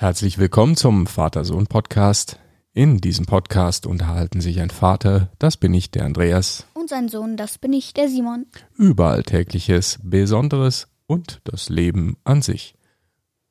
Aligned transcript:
Herzlich 0.00 0.38
willkommen 0.38 0.76
zum 0.76 1.08
Vater-Sohn-Podcast. 1.08 2.38
In 2.72 2.98
diesem 2.98 3.26
Podcast 3.26 3.84
unterhalten 3.84 4.40
sich 4.40 4.60
ein 4.60 4.70
Vater, 4.70 5.32
das 5.40 5.56
bin 5.56 5.74
ich, 5.74 5.90
der 5.90 6.04
Andreas, 6.04 6.68
Und 6.74 6.88
sein 6.88 7.08
Sohn, 7.08 7.36
das 7.36 7.58
bin 7.58 7.72
ich, 7.72 7.94
der 7.94 8.08
Simon. 8.08 8.46
über 8.76 9.10
Alltägliches, 9.10 9.98
Besonderes 10.04 10.86
und 11.08 11.40
das 11.42 11.68
Leben 11.68 12.16
an 12.22 12.42
sich. 12.42 12.76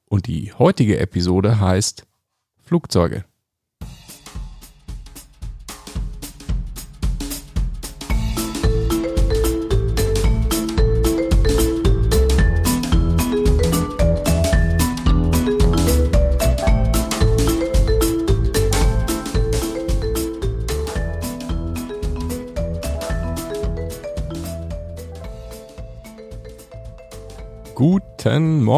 Und 0.05 0.27
die 0.27 0.53
heutige 0.53 0.99
Episode 0.99 1.59
heißt 1.59 2.07
Flugzeuge. 2.63 3.25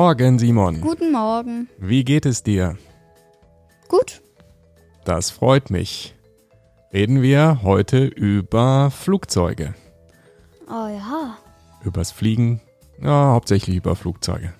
Morgen, 0.10 0.40
Simon. 0.40 0.82
Guten 0.82 1.12
Morgen. 1.12 1.70
Wie 1.78 2.04
geht 2.04 2.26
es 2.26 2.42
dir? 2.42 2.80
Gut? 3.88 4.24
Das 5.06 5.30
freut 5.30 5.70
mich. 5.70 6.16
Reden 6.92 7.22
wir 7.22 7.60
heute 7.62 8.06
über 8.06 8.90
Flugzeuge. 8.90 9.76
Oh 10.68 10.88
ja. 10.88 11.38
Übers 11.84 12.12
Fliegen, 12.12 12.60
ja, 13.00 13.34
hauptsächlich 13.34 13.76
über 13.76 13.96
Flugzeuge. 13.96 14.52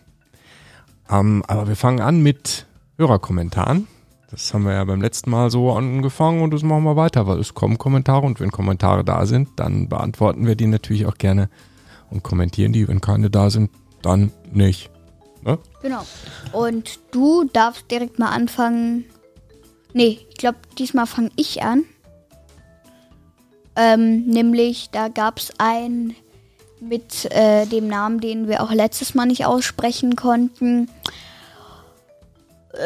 Ähm, 1.10 1.44
aber 1.48 1.68
wir 1.68 1.76
fangen 1.76 2.02
an 2.02 2.22
mit 2.22 2.68
Hörerkommentaren. 3.00 3.88
Das 4.30 4.54
haben 4.54 4.66
wir 4.66 4.74
ja 4.74 4.84
beim 4.84 5.02
letzten 5.02 5.32
Mal 5.32 5.50
so 5.50 5.72
angefangen 5.72 6.44
und 6.44 6.54
das 6.54 6.62
machen 6.62 6.84
wir 6.84 6.96
weiter, 6.96 7.26
weil 7.26 7.40
es 7.40 7.56
kommen 7.56 7.80
Kommentare 7.80 8.24
und 8.24 8.40
wenn 8.40 8.52
Kommentare 8.52 9.04
da 9.04 9.26
sind, 9.26 9.50
dann 9.56 9.90
beantworten 9.90 10.46
wir 10.46 10.54
die 10.54 10.68
natürlich 10.68 11.08
auch 11.08 11.18
gerne 11.18 11.50
und 12.12 12.22
kommentieren 12.22 12.72
die. 12.72 12.88
Wenn 12.88 13.02
keine 13.02 13.32
da 13.32 13.50
sind, 13.50 13.72
dann 14.04 14.32
nicht. 14.52 14.92
Ne? 15.44 15.58
Genau. 15.82 16.06
Und 16.52 17.00
du 17.12 17.46
darfst 17.46 17.90
direkt 17.90 18.20
mal 18.20 18.30
anfangen. 18.30 19.06
Nee, 19.94 20.20
ich 20.30 20.36
glaube, 20.38 20.58
diesmal 20.78 21.06
fange 21.08 21.32
ich 21.36 21.64
an. 21.64 21.86
Ähm, 23.76 24.26
nämlich, 24.26 24.90
da 24.92 25.08
gab 25.08 25.38
es 25.40 25.52
einen 25.58 26.16
mit 26.82 27.26
äh, 27.32 27.66
dem 27.66 27.88
Namen, 27.88 28.20
den 28.20 28.48
wir 28.48 28.62
auch 28.64 28.72
letztes 28.72 29.16
Mal 29.16 29.26
nicht 29.26 29.46
aussprechen 29.46 30.16
konnten. 30.16 30.90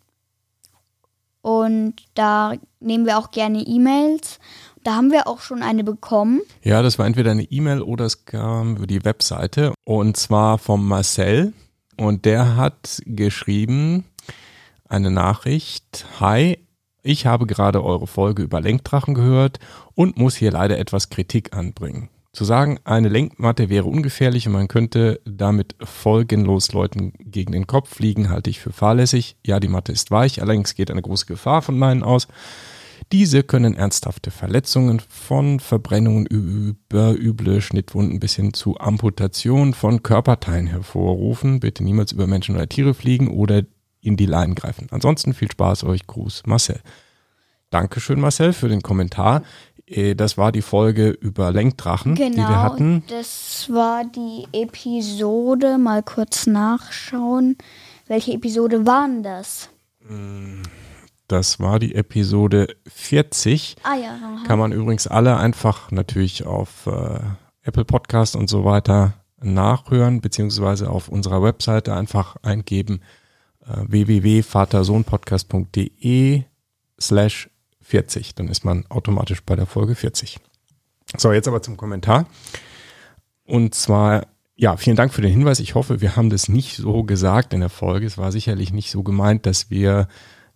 und 1.47 1.95
da 2.15 2.55
nehmen 2.87 3.05
wir 3.05 3.19
auch 3.19 3.31
gerne 3.31 3.61
E-Mails. 3.61 4.39
Da 4.83 4.95
haben 4.95 5.11
wir 5.11 5.27
auch 5.27 5.41
schon 5.41 5.63
eine 5.63 5.83
bekommen. 5.83 6.41
Ja, 6.63 6.81
das 6.81 6.99
war 6.99 7.07
entweder 7.07 7.33
eine 7.33 7.43
E-Mail 7.43 7.83
oder 7.83 8.05
es 8.05 8.25
kam 8.25 8.77
über 8.77 8.87
die 8.87 9.05
Webseite 9.05 9.75
und 9.85 10.17
zwar 10.17 10.59
vom 10.59 10.87
Marcel 10.87 11.53
und 11.97 12.25
der 12.25 12.57
hat 12.57 13.03
geschrieben 13.05 14.05
eine 14.89 15.11
Nachricht. 15.11 16.07
Hi, 16.21 16.59
ich 17.03 17.27
habe 17.27 17.47
gerade 17.47 17.83
eure 17.85 18.07
Folge 18.07 18.43
über 18.43 18.61
Lenkdrachen 18.61 19.15
gehört 19.15 19.59
und 19.95 20.19
muss 20.19 20.37
hier 20.37 20.53
leider 20.53 20.79
etwas 20.79 21.09
Kritik 21.09 21.57
anbringen. 21.57 22.09
Zu 22.33 22.45
sagen, 22.45 22.79
eine 22.85 23.09
Lenkmatte 23.09 23.71
wäre 23.71 23.87
ungefährlich 23.87 24.47
und 24.47 24.53
man 24.53 24.69
könnte 24.69 25.21
damit 25.25 25.75
folgenlos 25.83 26.73
Leuten 26.73 27.13
gegen 27.19 27.53
den 27.53 27.67
Kopf 27.67 27.95
fliegen, 27.95 28.29
halte 28.29 28.51
ich 28.51 28.61
für 28.61 28.73
fahrlässig. 28.73 29.37
Ja, 29.45 29.59
die 29.59 29.69
Matte 29.69 29.93
ist 29.93 30.11
weich, 30.11 30.43
allerdings 30.43 30.75
geht 30.75 30.91
eine 30.91 31.01
große 31.01 31.27
Gefahr 31.27 31.63
von 31.63 31.79
meinen 31.79 32.03
aus. 32.03 32.29
Diese 33.13 33.45
können 33.45 33.75
ernsthafte 33.75 34.31
Verletzungen 34.33 35.01
von 35.09 35.61
Verbrennungen 35.61 36.27
über 36.27 37.13
üble 37.17 37.61
Schnittwunden 37.61 38.19
bis 38.19 38.35
hin 38.35 38.53
zu 38.53 38.79
Amputation 38.81 39.75
von 39.75 40.03
Körperteilen 40.03 40.67
hervorrufen. 40.67 41.61
Bitte 41.61 41.85
niemals 41.85 42.11
über 42.13 42.27
Menschen 42.27 42.57
oder 42.57 42.69
Tiere 42.69 42.95
fliegen 42.95 43.29
oder 43.29 43.63
in 44.01 44.17
die 44.17 44.27
Leinen 44.27 44.57
greifen. 44.57 44.89
Ansonsten 44.91 45.35
viel 45.35 45.51
Spaß 45.51 45.85
euch. 45.85 46.07
Gruß 46.07 46.43
Marcel. 46.47 46.81
Dankeschön 47.71 48.21
Marcel 48.21 48.53
für 48.53 48.69
den 48.69 48.83
Kommentar. 48.83 49.43
Äh, 49.87 50.15
Das 50.15 50.37
war 50.37 50.51
die 50.51 50.63
Folge 50.63 51.11
über 51.11 51.53
Lenkdrachen, 51.53 52.15
die 52.17 52.37
wir 52.37 52.63
hatten. 52.63 53.05
Genau, 53.07 53.21
das 53.21 53.69
war 53.71 54.05
die 54.05 54.47
Episode. 54.53 55.79
Mal 55.79 56.03
kurz 56.03 56.47
nachschauen. 56.47 57.57
Welche 58.09 58.33
Episode 58.33 58.87
waren 58.87 59.23
das? 59.23 59.69
Das 61.29 61.59
war 61.59 61.79
die 61.79 61.95
Episode 61.95 62.77
40. 62.87 63.77
Ah 63.83 63.97
ja, 63.97 64.11
aha. 64.11 64.45
Kann 64.47 64.59
man 64.59 64.73
übrigens 64.73 65.07
alle 65.07 65.37
einfach 65.37 65.91
natürlich 65.91 66.47
auf 66.47 66.87
äh, 66.87 67.21
Apple 67.63 67.85
Podcast 67.85 68.37
und 68.37 68.49
so 68.49 68.65
weiter 68.65 69.15
nachhören, 69.41 70.21
beziehungsweise 70.21 70.89
auf 70.89 71.09
unserer 71.09 71.43
Webseite 71.43 71.95
einfach 71.95 72.37
eingeben 72.43 73.01
äh, 73.67 73.83
www.vatersohnpodcast.de 73.87 76.45
slash 77.01 77.51
40. 77.83 78.35
Dann 78.37 78.49
ist 78.49 78.65
man 78.65 78.87
automatisch 78.89 79.43
bei 79.43 79.57
der 79.57 79.67
Folge 79.67 79.95
40. 79.95 80.39
So, 81.17 81.33
jetzt 81.33 81.49
aber 81.49 81.63
zum 81.63 81.77
Kommentar. 81.77 82.27
Und 83.45 83.75
zwar, 83.75 84.27
ja, 84.57 84.77
vielen 84.77 84.97
Dank 84.97 85.13
für 85.13 85.23
den 85.23 85.31
Hinweis. 85.31 85.61
Ich 85.61 85.75
hoffe, 85.75 86.01
wir 86.01 86.17
haben 86.17 86.31
das 86.31 86.49
nicht 86.49 86.77
so 86.77 87.05
gesagt 87.05 87.53
in 87.53 87.61
der 87.61 87.69
Folge. 87.69 88.07
Es 88.07 88.19
war 88.19 88.33
sicherlich 88.33 88.73
nicht 88.73 88.91
so 88.91 89.03
gemeint, 89.03 89.47
dass 89.47 89.71
wir 89.71 90.09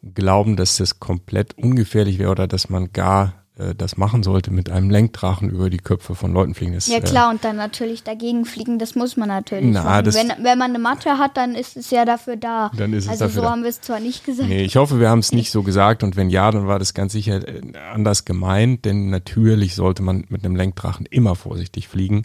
glauben, 0.02 0.56
dass 0.56 0.76
das 0.76 1.00
komplett 1.00 1.56
ungefährlich 1.58 2.18
wäre 2.18 2.30
oder 2.30 2.46
dass 2.46 2.68
man 2.68 2.92
gar 2.92 3.40
äh, 3.60 3.74
das 3.74 3.96
machen 3.96 4.22
sollte, 4.22 4.50
mit 4.50 4.70
einem 4.70 4.90
Lenkdrachen 4.90 5.50
über 5.50 5.70
die 5.70 5.78
Köpfe 5.78 6.14
von 6.14 6.32
Leuten 6.32 6.54
fliegen. 6.54 6.74
Das, 6.74 6.86
Ja 6.86 6.98
äh, 6.98 7.02
klar, 7.02 7.30
und 7.30 7.44
dann 7.44 7.56
natürlich 7.56 8.02
dagegen 8.02 8.44
fliegen, 8.44 8.78
das 8.78 8.94
muss 8.94 9.16
man 9.16 9.28
natürlich 9.28 9.66
Na, 9.72 9.82
machen. 9.82 10.14
wenn, 10.14 10.44
wenn 10.44 10.58
man 10.58 10.70
eine 10.70 10.78
Matte 10.78 11.18
hat, 11.18 11.36
dann 11.36 11.54
ist 11.54 11.76
es 11.76 11.90
ja 11.90 12.04
dafür 12.04 12.36
da. 12.36 12.70
Dann 12.76 12.92
ist 12.92 13.04
es 13.04 13.10
also 13.10 13.24
dafür 13.24 13.34
so 13.34 13.42
da. 13.42 13.50
haben 13.50 13.62
wir 13.62 13.70
es 13.70 13.80
zwar 13.80 14.00
nicht 14.00 14.24
gesagt. 14.24 14.48
Nee, 14.48 14.62
ich 14.62 14.76
hoffe, 14.76 14.98
wir 15.00 15.10
haben 15.10 15.18
es 15.18 15.32
nicht 15.32 15.50
so 15.50 15.62
gesagt 15.62 16.02
und 16.02 16.16
wenn 16.16 16.30
ja, 16.30 16.50
dann 16.50 16.66
war 16.66 16.78
das 16.78 16.94
ganz 16.94 17.12
sicher 17.12 17.46
äh, 17.46 17.60
anders 17.92 18.24
gemeint, 18.24 18.84
denn 18.84 19.10
natürlich 19.10 19.74
sollte 19.74 20.02
man 20.02 20.24
mit 20.28 20.44
einem 20.44 20.56
Lenkdrachen 20.56 21.06
immer 21.06 21.34
vorsichtig 21.34 21.88
fliegen, 21.88 22.22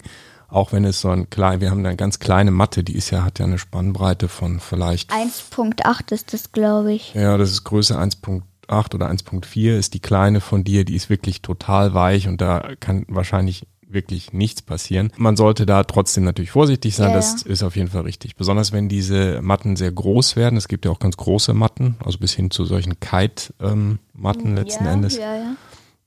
Auch 0.55 0.71
wenn 0.71 0.85
es 0.85 1.01
so 1.01 1.09
ein 1.09 1.29
klein, 1.29 1.59
wir 1.59 1.69
haben 1.69 1.85
eine 1.85 1.97
ganz 1.97 2.19
kleine 2.19 2.49
Matte, 2.49 2.85
die 2.85 2.95
ist 2.95 3.09
ja, 3.09 3.25
hat 3.25 3.39
ja 3.39 3.45
eine 3.45 3.57
Spannbreite 3.57 4.29
von 4.29 4.61
vielleicht. 4.61 5.11
1.8 5.11 6.13
ist 6.13 6.31
das, 6.31 6.53
glaube 6.53 6.93
ich. 6.93 7.13
Ja, 7.13 7.37
das 7.37 7.51
ist 7.51 7.65
Größe 7.65 7.99
1.8 7.99 8.95
oder 8.95 9.09
1.4 9.09 9.77
ist 9.77 9.93
die 9.93 9.99
kleine 9.99 10.39
von 10.39 10.63
dir, 10.63 10.85
die 10.85 10.95
ist 10.95 11.09
wirklich 11.09 11.41
total 11.41 11.93
weich 11.93 12.29
und 12.29 12.39
da 12.39 12.69
kann 12.79 13.03
wahrscheinlich 13.09 13.67
wirklich 13.85 14.31
nichts 14.31 14.61
passieren. 14.61 15.11
Man 15.17 15.35
sollte 15.35 15.65
da 15.65 15.83
trotzdem 15.83 16.23
natürlich 16.23 16.51
vorsichtig 16.51 16.95
sein, 16.95 17.09
Ja, 17.09 17.15
das 17.17 17.41
ist 17.41 17.61
auf 17.61 17.75
jeden 17.75 17.89
Fall 17.89 18.03
richtig. 18.03 18.37
Besonders 18.37 18.71
wenn 18.71 18.87
diese 18.87 19.41
Matten 19.41 19.75
sehr 19.75 19.91
groß 19.91 20.37
werden. 20.37 20.55
Es 20.55 20.69
gibt 20.69 20.85
ja 20.85 20.91
auch 20.91 20.99
ganz 20.99 21.17
große 21.17 21.53
Matten, 21.53 21.97
also 22.01 22.17
bis 22.17 22.31
hin 22.31 22.49
zu 22.49 22.63
solchen 22.63 23.01
Kite-Matten 23.01 24.55
letzten 24.55 24.85
ja, 24.85 24.91
Endes. 24.93 25.17
Ja, 25.17 25.35
ja. 25.35 25.55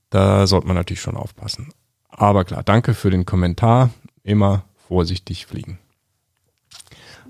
Da 0.09 0.47
sollte 0.47 0.69
man 0.69 0.77
natürlich 0.77 1.03
schon 1.03 1.19
aufpassen. 1.19 1.69
Aber 2.09 2.47
klar, 2.47 2.63
danke 2.63 2.95
für 2.95 3.11
den 3.11 3.27
Kommentar. 3.27 3.91
Immer 4.23 4.65
vorsichtig 4.89 5.47
fliegen. 5.47 5.79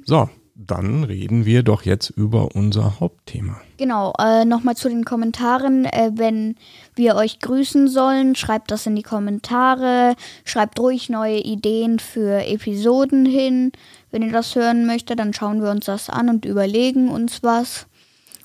So, 0.04 0.28
dann 0.54 1.04
reden 1.04 1.44
wir 1.44 1.62
doch 1.62 1.82
jetzt 1.82 2.10
über 2.10 2.56
unser 2.56 2.98
Hauptthema. 2.98 3.60
Genau, 3.76 4.12
äh, 4.18 4.44
nochmal 4.44 4.76
zu 4.76 4.88
den 4.88 5.04
Kommentaren. 5.04 5.84
Äh, 5.84 6.10
wenn 6.14 6.56
wir 6.96 7.14
euch 7.14 7.38
grüßen 7.38 7.86
sollen, 7.86 8.34
schreibt 8.34 8.72
das 8.72 8.84
in 8.86 8.96
die 8.96 9.04
Kommentare. 9.04 10.16
Schreibt 10.44 10.80
ruhig 10.80 11.10
neue 11.10 11.38
Ideen 11.38 12.00
für 12.00 12.44
Episoden 12.44 13.24
hin. 13.24 13.70
Wenn 14.10 14.22
ihr 14.22 14.32
das 14.32 14.56
hören 14.56 14.84
möchtet, 14.84 15.20
dann 15.20 15.32
schauen 15.32 15.62
wir 15.62 15.70
uns 15.70 15.86
das 15.86 16.10
an 16.10 16.28
und 16.28 16.44
überlegen 16.44 17.08
uns 17.08 17.44
was. 17.44 17.86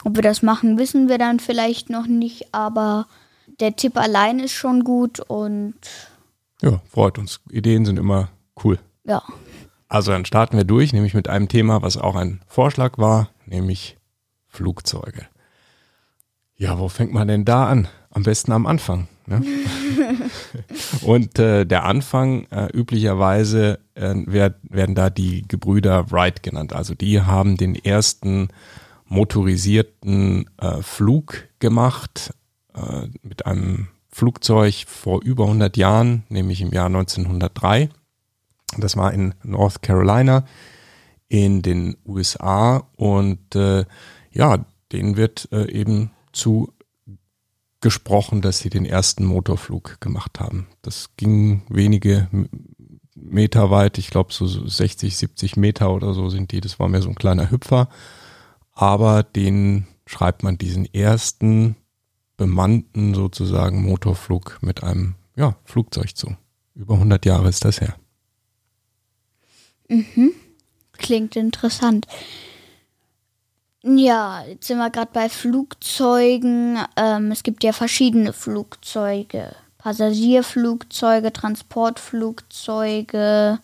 Ob 0.03 0.15
wir 0.15 0.23
das 0.23 0.43
machen, 0.43 0.77
wissen 0.77 1.09
wir 1.09 1.17
dann 1.17 1.39
vielleicht 1.39 1.89
noch 1.89 2.05
nicht, 2.05 2.53
aber 2.53 3.07
der 3.59 3.75
Tipp 3.75 3.97
allein 3.97 4.39
ist 4.39 4.51
schon 4.51 4.83
gut 4.83 5.19
und 5.19 5.75
Ja, 6.63 6.81
freut 6.89 7.17
uns. 7.17 7.41
Ideen 7.49 7.85
sind 7.85 7.99
immer 7.99 8.29
cool. 8.63 8.79
ja. 9.05 9.21
Also 9.89 10.11
dann 10.11 10.25
starten 10.25 10.57
wir 10.57 10.63
durch, 10.63 10.91
nämlich 10.91 11.13
mit 11.13 11.29
einem 11.29 11.47
Thema, 11.47 11.83
was 11.83 11.97
auch 11.97 12.15
ein 12.15 12.41
Vorschlag 12.47 12.97
war, 12.97 13.29
nämlich 13.45 13.95
Flugzeuge. 14.47 15.27
Ja, 16.55 16.79
wo 16.79 16.89
fängt 16.89 17.13
man 17.13 17.27
denn 17.27 17.45
da 17.45 17.67
an? 17.67 17.87
Am 18.09 18.23
besten 18.23 18.53
am 18.53 18.65
Anfang. 18.65 19.07
Ne? 19.27 19.43
Und 21.03 21.37
äh, 21.37 21.65
der 21.65 21.83
Anfang, 21.83 22.45
äh, 22.45 22.69
üblicherweise 22.73 23.79
äh, 23.93 24.15
werd, 24.25 24.55
werden 24.63 24.95
da 24.95 25.11
die 25.11 25.43
Gebrüder 25.47 26.09
Wright 26.11 26.41
genannt. 26.41 26.73
Also 26.73 26.95
die 26.95 27.21
haben 27.21 27.55
den 27.55 27.75
ersten 27.75 28.47
motorisierten 29.05 30.49
äh, 30.59 30.81
Flug 30.81 31.49
gemacht 31.59 32.33
äh, 32.73 33.07
mit 33.21 33.45
einem 33.45 33.89
Flugzeug 34.13 34.85
vor 34.87 35.21
über 35.23 35.45
100 35.45 35.75
Jahren, 35.75 36.23
nämlich 36.29 36.61
im 36.61 36.71
Jahr 36.71 36.85
1903. 36.85 37.89
Das 38.77 38.95
war 38.95 39.11
in 39.13 39.33
North 39.43 39.81
Carolina 39.81 40.45
in 41.27 41.63
den 41.63 41.97
USA 42.05 42.87
und 42.95 43.55
äh, 43.55 43.85
ja, 44.31 44.65
denen 44.91 45.17
wird 45.17 45.49
äh, 45.51 45.71
eben 45.71 46.11
zu 46.31 46.71
gesprochen, 47.81 48.41
dass 48.41 48.59
sie 48.59 48.69
den 48.69 48.85
ersten 48.85 49.25
Motorflug 49.25 49.99
gemacht 49.99 50.39
haben. 50.39 50.67
Das 50.83 51.09
ging 51.17 51.63
wenige 51.67 52.29
Meter 53.15 53.71
weit, 53.71 53.97
ich 53.97 54.09
glaube 54.09 54.31
so 54.31 54.45
60, 54.45 55.17
70 55.17 55.57
Meter 55.57 55.91
oder 55.91 56.13
so 56.13 56.29
sind 56.29 56.51
die, 56.51 56.61
das 56.61 56.79
war 56.79 56.87
mehr 56.87 57.01
so 57.01 57.09
ein 57.09 57.15
kleiner 57.15 57.49
Hüpfer, 57.49 57.89
aber 58.73 59.23
den 59.23 59.87
schreibt 60.05 60.43
man 60.43 60.57
diesen 60.57 60.85
ersten 60.93 61.75
bemannten 62.37 63.13
sozusagen 63.13 63.83
Motorflug 63.83 64.59
mit 64.61 64.83
einem 64.83 65.15
ja, 65.35 65.57
Flugzeug 65.65 66.15
zu. 66.15 66.35
Über 66.75 66.95
100 66.95 67.25
Jahre 67.25 67.49
ist 67.49 67.65
das 67.65 67.81
her. 67.81 67.95
Klingt 70.93 71.35
interessant. 71.35 72.07
Ja, 73.83 74.43
jetzt 74.45 74.67
sind 74.67 74.77
wir 74.77 74.89
gerade 74.89 75.11
bei 75.11 75.27
Flugzeugen. 75.27 76.79
Ähm, 76.95 77.31
es 77.31 77.43
gibt 77.43 77.65
ja 77.65 77.73
verschiedene 77.73 78.31
Flugzeuge. 78.31 79.53
Passagierflugzeuge, 79.77 81.33
Transportflugzeuge. 81.33 83.59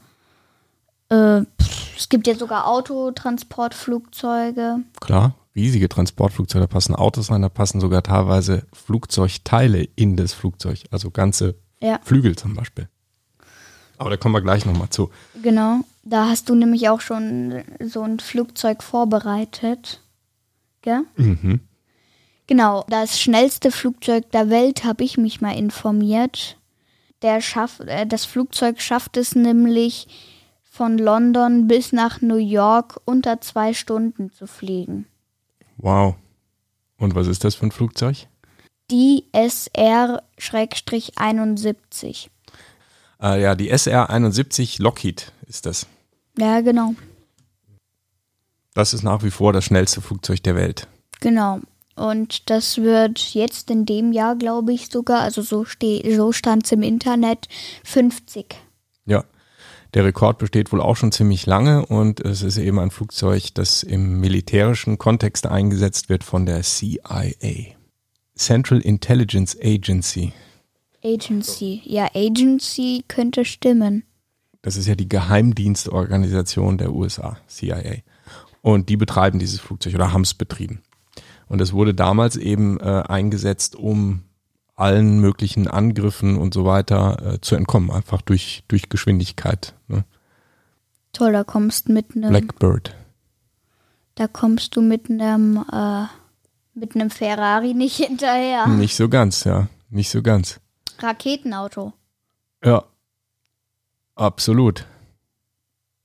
Äh, 1.07 1.41
pff, 1.61 1.78
es 1.99 2.09
gibt 2.09 2.27
ja 2.27 2.35
sogar 2.35 2.67
Autotransportflugzeuge. 2.67 4.77
Klar, 5.01 5.35
riesige 5.55 5.89
Transportflugzeuge, 5.89 6.65
da 6.65 6.67
passen 6.67 6.95
Autos 6.95 7.29
rein, 7.29 7.41
da 7.41 7.49
passen 7.49 7.81
sogar 7.81 8.03
teilweise 8.03 8.65
Flugzeugteile 8.73 9.83
in 9.95 10.15
das 10.15 10.31
Flugzeug, 10.33 10.83
also 10.91 11.11
ganze 11.11 11.55
Ja. 11.81 11.99
Flügel 12.03 12.37
zum 12.37 12.55
Beispiel. 12.55 12.87
Aber 13.97 14.09
da 14.09 14.17
kommen 14.17 14.33
wir 14.33 14.41
gleich 14.41 14.65
nochmal 14.65 14.89
zu. 14.89 15.09
Genau. 15.43 15.81
Da 16.03 16.29
hast 16.29 16.47
du 16.47 16.55
nämlich 16.55 16.87
auch 16.87 17.01
schon 17.01 17.63
so 17.81 18.01
ein 18.01 18.19
Flugzeug 18.19 18.81
vorbereitet. 18.81 19.99
Gell? 20.81 21.01
Mhm. 21.17 21.59
Genau, 22.47 22.85
das 22.87 23.19
schnellste 23.19 23.71
Flugzeug 23.71 24.31
der 24.31 24.49
Welt 24.49 24.85
habe 24.85 25.03
ich 25.03 25.17
mich 25.17 25.41
mal 25.41 25.57
informiert. 25.57 26.55
Der 27.21 27.41
schaff, 27.41 27.81
äh, 27.81 28.05
das 28.05 28.23
Flugzeug 28.23 28.81
schafft 28.81 29.17
es 29.17 29.35
nämlich 29.35 30.07
von 30.79 30.97
London 30.97 31.67
bis 31.67 31.91
nach 31.91 32.21
New 32.21 32.37
York 32.37 33.01
unter 33.03 33.41
zwei 33.41 33.73
Stunden 33.73 34.31
zu 34.31 34.47
fliegen. 34.47 35.07
Wow. 35.75 36.15
Und 36.97 37.15
was 37.15 37.27
ist 37.27 37.43
das 37.43 37.55
für 37.55 37.65
ein 37.65 37.73
Flugzeug? 37.73 38.27
Die 38.89 39.25
SR-71. 39.33 42.29
Äh, 43.21 43.41
ja, 43.41 43.55
die 43.55 43.69
SR-71 43.69 44.81
Lockheed 44.81 45.33
ist 45.47 45.65
das. 45.65 45.85
Ja, 46.37 46.61
genau. 46.61 46.95
Das 48.73 48.93
ist 48.93 49.03
nach 49.03 49.21
wie 49.21 49.31
vor 49.31 49.51
das 49.51 49.65
schnellste 49.65 49.99
Flugzeug 49.99 50.41
der 50.43 50.55
Welt. 50.55 50.87
Genau. 51.19 51.59
Und 51.97 52.49
das 52.49 52.77
wird 52.77 53.19
jetzt 53.33 53.69
in 53.69 53.85
dem 53.85 54.13
Jahr, 54.13 54.37
glaube 54.37 54.71
ich, 54.71 54.87
sogar, 54.87 55.23
also 55.23 55.41
so, 55.41 55.65
so 56.15 56.31
stand 56.31 56.63
es 56.63 56.71
im 56.71 56.83
Internet, 56.83 57.49
50. 57.83 58.68
Der 59.95 60.05
Rekord 60.05 60.37
besteht 60.37 60.71
wohl 60.71 60.81
auch 60.81 60.95
schon 60.95 61.11
ziemlich 61.11 61.47
lange 61.47 61.85
und 61.85 62.19
es 62.19 62.43
ist 62.43 62.57
eben 62.57 62.79
ein 62.79 62.91
Flugzeug, 62.91 63.53
das 63.55 63.81
im 63.81 64.19
militärischen 64.19 64.99
Kontext 64.99 65.47
eingesetzt 65.47 66.09
wird 66.09 66.23
von 66.23 66.45
der 66.45 66.61
CIA. 66.61 67.31
Central 68.35 68.79
Intelligence 68.79 69.57
Agency. 69.61 70.31
Agency. 71.03 71.81
Ja, 71.85 72.07
Agency 72.13 73.03
könnte 73.07 73.45
stimmen. 73.45 74.03
Das 74.61 74.75
ist 74.75 74.87
ja 74.87 74.95
die 74.95 75.09
Geheimdienstorganisation 75.09 76.77
der 76.77 76.93
USA, 76.93 77.37
CIA. 77.47 77.97
Und 78.61 78.89
die 78.89 78.97
betreiben 78.97 79.39
dieses 79.39 79.59
Flugzeug 79.59 79.95
oder 79.95 80.13
haben 80.13 80.21
es 80.21 80.33
betrieben. 80.33 80.81
Und 81.47 81.61
es 81.61 81.73
wurde 81.73 81.95
damals 81.95 82.35
eben 82.35 82.79
äh, 82.79 82.83
eingesetzt, 83.07 83.75
um 83.75 84.23
allen 84.79 85.19
möglichen 85.19 85.67
Angriffen 85.67 86.37
und 86.37 86.53
so 86.53 86.65
weiter 86.65 87.33
äh, 87.33 87.41
zu 87.41 87.55
entkommen, 87.55 87.91
einfach 87.91 88.21
durch, 88.21 88.63
durch 88.67 88.89
Geschwindigkeit. 88.89 89.75
Ne? 89.87 90.05
Toll, 91.13 91.33
da 91.33 91.43
kommst 91.43 91.89
mit 91.89 92.15
einem, 92.15 92.29
Blackbird. 92.29 92.95
da 94.15 94.27
kommst 94.27 94.75
du 94.75 94.81
mit 94.81 95.09
einem, 95.09 95.65
äh, 95.71 96.05
mit 96.73 96.95
einem 96.95 97.09
Ferrari 97.09 97.73
nicht 97.73 97.97
hinterher. 97.97 98.67
Nicht 98.67 98.95
so 98.95 99.09
ganz, 99.09 99.43
ja. 99.43 99.67
Nicht 99.89 100.09
so 100.09 100.21
ganz. 100.21 100.59
Raketenauto. 100.99 101.93
Ja. 102.63 102.85
Absolut. 104.15 104.85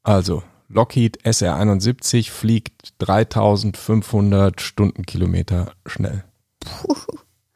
Also, 0.02 0.42
Lockheed 0.68 1.24
SR-71 1.24 2.30
fliegt 2.30 2.94
3500 2.98 4.60
Stundenkilometer 4.60 5.72
schnell. 5.86 6.24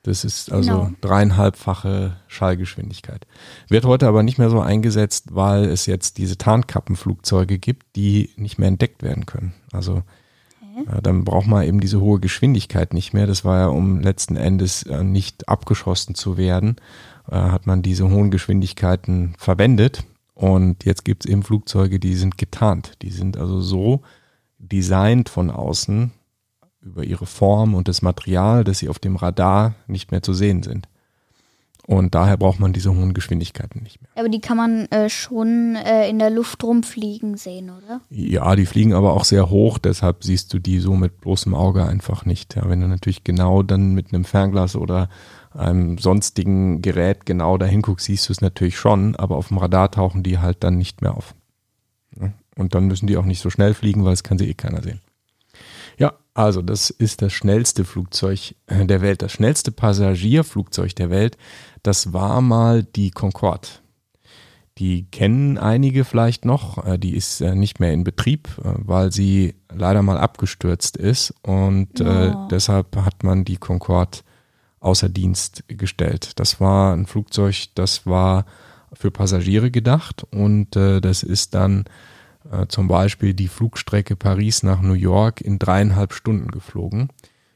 Das 0.08 0.24
ist 0.24 0.50
also 0.50 0.70
Genau. 0.70 0.90
dreieinhalbfache 1.02 2.16
Schallgeschwindigkeit. 2.28 3.26
Wird 3.68 3.84
heute 3.84 4.08
aber 4.08 4.22
nicht 4.22 4.38
mehr 4.38 4.48
so 4.48 4.58
eingesetzt, 4.58 5.26
weil 5.32 5.66
es 5.66 5.84
jetzt 5.84 6.16
diese 6.16 6.38
Tarnkappenflugzeuge 6.38 7.58
gibt, 7.58 7.94
die 7.94 8.30
nicht 8.36 8.58
mehr 8.58 8.68
entdeckt 8.68 9.02
werden 9.02 9.26
können. 9.26 9.52
Also 9.70 10.02
äh, 10.86 11.02
dann 11.02 11.24
braucht 11.24 11.46
man 11.46 11.62
eben 11.66 11.80
diese 11.80 12.00
hohe 12.00 12.20
Geschwindigkeit 12.20 12.94
nicht 12.94 13.12
mehr. 13.12 13.26
Das 13.26 13.44
war 13.44 13.58
ja, 13.58 13.66
um 13.66 14.00
letzten 14.00 14.36
Endes 14.36 14.82
äh, 14.84 15.04
nicht 15.04 15.46
abgeschossen 15.46 16.14
zu 16.14 16.38
werden, 16.38 16.76
äh, 17.30 17.34
hat 17.34 17.66
man 17.66 17.82
diese 17.82 18.08
hohen 18.08 18.30
Geschwindigkeiten 18.30 19.34
verwendet. 19.36 20.04
Und 20.34 20.86
jetzt 20.86 21.04
gibt 21.04 21.26
es 21.26 21.30
eben 21.30 21.42
Flugzeuge, 21.42 22.00
die 22.00 22.14
sind 22.14 22.38
getarnt. 22.38 22.92
Die 23.02 23.10
sind 23.10 23.36
also 23.36 23.60
so 23.60 24.00
designt 24.58 25.28
von 25.28 25.50
außen 25.50 26.12
über 26.80 27.04
ihre 27.04 27.26
Form 27.26 27.74
und 27.74 27.88
das 27.88 28.02
Material, 28.02 28.64
dass 28.64 28.78
sie 28.78 28.88
auf 28.88 28.98
dem 28.98 29.16
Radar 29.16 29.74
nicht 29.86 30.10
mehr 30.10 30.22
zu 30.22 30.32
sehen 30.32 30.62
sind. 30.62 30.88
Und 31.86 32.14
daher 32.14 32.36
braucht 32.36 32.60
man 32.60 32.74
diese 32.74 32.94
hohen 32.94 33.14
Geschwindigkeiten 33.14 33.82
nicht 33.82 34.02
mehr. 34.02 34.10
Aber 34.14 34.28
die 34.28 34.42
kann 34.42 34.58
man 34.58 34.86
äh, 34.90 35.08
schon 35.08 35.74
äh, 35.74 36.06
in 36.06 36.18
der 36.18 36.28
Luft 36.28 36.62
rumfliegen 36.62 37.38
sehen, 37.38 37.70
oder? 37.70 38.02
Ja, 38.10 38.54
die 38.56 38.66
fliegen 38.66 38.92
aber 38.92 39.14
auch 39.14 39.24
sehr 39.24 39.48
hoch, 39.48 39.78
deshalb 39.78 40.22
siehst 40.22 40.52
du 40.52 40.58
die 40.58 40.80
so 40.80 40.94
mit 40.96 41.22
bloßem 41.22 41.54
Auge 41.54 41.86
einfach 41.86 42.26
nicht. 42.26 42.56
Ja, 42.56 42.68
wenn 42.68 42.82
du 42.82 42.88
natürlich 42.88 43.24
genau 43.24 43.62
dann 43.62 43.94
mit 43.94 44.12
einem 44.12 44.26
Fernglas 44.26 44.76
oder 44.76 45.08
einem 45.54 45.96
sonstigen 45.96 46.82
Gerät 46.82 47.24
genau 47.24 47.56
dahin 47.56 47.80
guckst, 47.80 48.04
siehst 48.04 48.28
du 48.28 48.34
es 48.34 48.42
natürlich 48.42 48.76
schon, 48.76 49.16
aber 49.16 49.36
auf 49.36 49.48
dem 49.48 49.56
Radar 49.56 49.90
tauchen 49.90 50.22
die 50.22 50.38
halt 50.38 50.62
dann 50.62 50.76
nicht 50.76 51.00
mehr 51.00 51.16
auf. 51.16 51.34
Und 52.54 52.74
dann 52.74 52.86
müssen 52.86 53.06
die 53.06 53.16
auch 53.16 53.24
nicht 53.24 53.40
so 53.40 53.48
schnell 53.48 53.72
fliegen, 53.72 54.04
weil 54.04 54.12
es 54.12 54.22
kann 54.22 54.36
sie 54.36 54.50
eh 54.50 54.54
keiner 54.54 54.82
sehen. 54.82 55.00
Ja, 55.98 56.14
also 56.32 56.62
das 56.62 56.90
ist 56.90 57.20
das 57.22 57.32
schnellste 57.32 57.84
Flugzeug 57.84 58.54
äh, 58.66 58.86
der 58.86 59.02
Welt, 59.02 59.22
das 59.22 59.32
schnellste 59.32 59.72
Passagierflugzeug 59.72 60.94
der 60.94 61.10
Welt. 61.10 61.36
Das 61.82 62.12
war 62.12 62.40
mal 62.40 62.84
die 62.84 63.10
Concorde. 63.10 63.68
Die 64.78 65.10
kennen 65.10 65.58
einige 65.58 66.04
vielleicht 66.04 66.44
noch. 66.44 66.86
Äh, 66.86 66.98
die 66.98 67.16
ist 67.16 67.40
äh, 67.40 67.56
nicht 67.56 67.80
mehr 67.80 67.92
in 67.92 68.04
Betrieb, 68.04 68.48
weil 68.62 69.10
sie 69.10 69.56
leider 69.74 70.02
mal 70.02 70.18
abgestürzt 70.18 70.96
ist. 70.96 71.34
Und 71.42 72.00
oh. 72.00 72.46
deshalb 72.48 72.96
hat 72.96 73.24
man 73.24 73.44
die 73.44 73.56
Concorde 73.56 74.18
außer 74.78 75.08
Dienst 75.08 75.64
gestellt. 75.66 76.38
Das 76.38 76.60
war 76.60 76.94
ein 76.94 77.06
Flugzeug, 77.06 77.66
das 77.74 78.06
war 78.06 78.46
für 78.92 79.10
Passagiere 79.10 79.70
gedacht 79.70 80.24
und 80.30 80.74
das 80.74 81.22
ist 81.22 81.54
dann 81.54 81.84
zum 82.68 82.88
Beispiel 82.88 83.34
die 83.34 83.48
Flugstrecke 83.48 84.16
Paris 84.16 84.62
nach 84.62 84.80
New 84.80 84.94
York 84.94 85.40
in 85.40 85.58
dreieinhalb 85.58 86.12
Stunden 86.12 86.50
geflogen. 86.50 87.08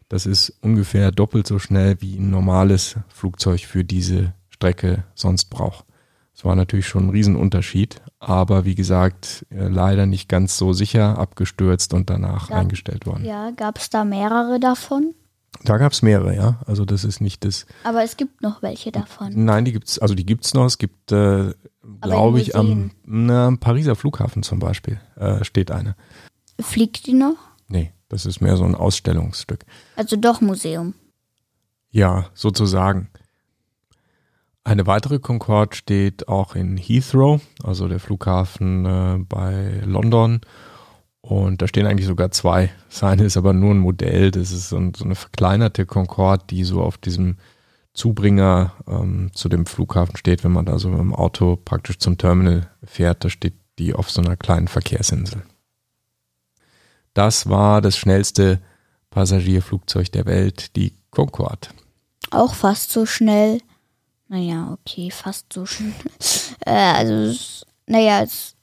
Das 0.09 0.27
ist 0.27 0.53
ungefähr 0.61 1.11
doppelt 1.11 1.47
so 1.47 1.59
schnell 1.59 1.97
wie 2.01 2.17
ein 2.17 2.31
normales 2.31 2.97
Flugzeug 3.09 3.63
für 3.63 3.85
diese 3.85 4.35
Strecke 4.51 5.05
sonst 5.15 5.47
braucht. 5.47 5.87
Es 6.35 6.45
war 6.45 6.57
natürlich 6.57 6.87
schon 6.87 7.07
ein 7.07 7.11
Riesenunterschied, 7.11 8.03
aber 8.19 8.65
wie 8.65 8.75
gesagt, 8.75 9.47
äh, 9.51 9.69
leider 9.69 10.07
nicht 10.07 10.29
ganz 10.29 10.57
so 10.57 10.73
sicher 10.73 11.19
abgestürzt 11.19 11.95
und 11.95 12.11
danach 12.11 12.49
gab, 12.49 12.59
eingestellt 12.59 13.07
worden. 13.07 13.25
Ja, 13.25 13.51
gab 13.53 13.79
es 13.79 13.91
da 13.91 14.05
mehrere 14.05 14.59
davon? 14.59 15.15
Da 15.65 15.77
gab 15.77 15.93
es 15.93 16.03
mehrere, 16.03 16.35
ja. 16.35 16.61
Also 16.67 16.85
das 16.85 17.05
ist 17.05 17.21
nicht 17.21 17.45
das. 17.45 17.67
Aber 17.85 18.03
es 18.03 18.17
gibt 18.17 18.43
noch 18.43 18.63
welche 18.63 18.91
davon. 18.93 19.33
Nein, 19.35 19.65
die 19.65 19.73
gibt's, 19.73 19.99
also 19.99 20.15
die 20.15 20.27
gibt's 20.27 20.55
noch. 20.55 20.65
Es 20.65 20.79
gibt 20.79 21.13
äh, 21.13 21.53
glaube 22.01 22.41
ich, 22.41 22.57
am, 22.57 22.91
na, 23.05 23.57
Pariser 23.59 23.97
Flughafen 23.97 24.43
zum 24.43 24.59
Beispiel 24.59 25.01
äh, 25.17 25.45
steht 25.45 25.71
eine. 25.71 25.97
Fliegt 26.61 27.07
die 27.07 27.15
noch? 27.15 27.37
Nee, 27.69 27.93
das 28.09 28.27
ist 28.27 28.41
mehr 28.41 28.57
so 28.57 28.65
ein 28.65 28.75
Ausstellungsstück. 28.75 29.65
Also 29.97 30.17
doch 30.17 30.41
Museum. 30.41 30.95
Ja, 31.91 32.27
sozusagen. 32.35 33.09
Eine 34.65 34.87
weitere 34.87 35.19
Concorde 35.19 35.75
steht 35.75 36.29
auch 36.29 36.55
in 36.55 36.77
Heathrow, 36.77 37.41
also 37.65 37.89
der 37.89 37.99
Flughafen 37.99 38.87
äh, 38.87 39.19
bei 39.19 39.83
London. 39.85 40.41
Und 41.21 41.63
da 41.63 41.69
stehen 41.69 41.87
eigentlich 41.87 42.07
sogar 42.07 42.31
zwei. 42.31 42.71
Seine 42.89 43.25
ist 43.25 43.37
aber 43.37 43.53
nur 43.53 43.73
ein 43.73 43.79
Modell. 43.79 44.31
Das 44.31 44.53
ist 44.53 44.69
so 44.69 44.77
eine 44.77 45.15
verkleinerte 45.15 45.87
Concorde, 45.87 46.45
die 46.51 46.65
so 46.65 46.83
auf 46.83 46.99
diesem 46.99 47.37
Zubringer 47.95 48.73
ähm, 48.87 49.31
zu 49.35 49.49
dem 49.49 49.67
Flughafen 49.67 50.17
steht, 50.17 50.45
wenn 50.45 50.53
man 50.53 50.65
da 50.65 50.79
so 50.79 50.91
dem 50.91 51.15
Auto 51.15 51.57
praktisch 51.57 51.99
zum 51.99 52.17
Terminal 52.17 52.71
fährt, 52.83 53.25
da 53.25 53.31
steht 53.31 53.55
die 53.79 53.95
auf 53.95 54.11
so 54.11 54.23
einer 54.23 54.37
kleinen 54.37 54.69
Verkehrsinsel. 54.69 55.43
Das 57.15 57.49
war 57.49 57.83
das 57.83 57.99
schnellste 57.99 58.61
Passagierflugzeug 59.11 60.11
der 60.13 60.25
Welt, 60.25 60.75
die 60.77 60.95
Concorde. 61.11 61.69
Auch 62.31 62.55
fast 62.55 62.91
so 62.91 63.05
schnell. 63.05 63.61
Naja, 64.29 64.73
okay, 64.73 65.11
fast 65.11 65.53
so 65.53 65.67
schnell. 65.67 65.93
äh, 66.65 66.71
also, 66.71 67.39
naja, 67.87 68.23
es 68.23 68.57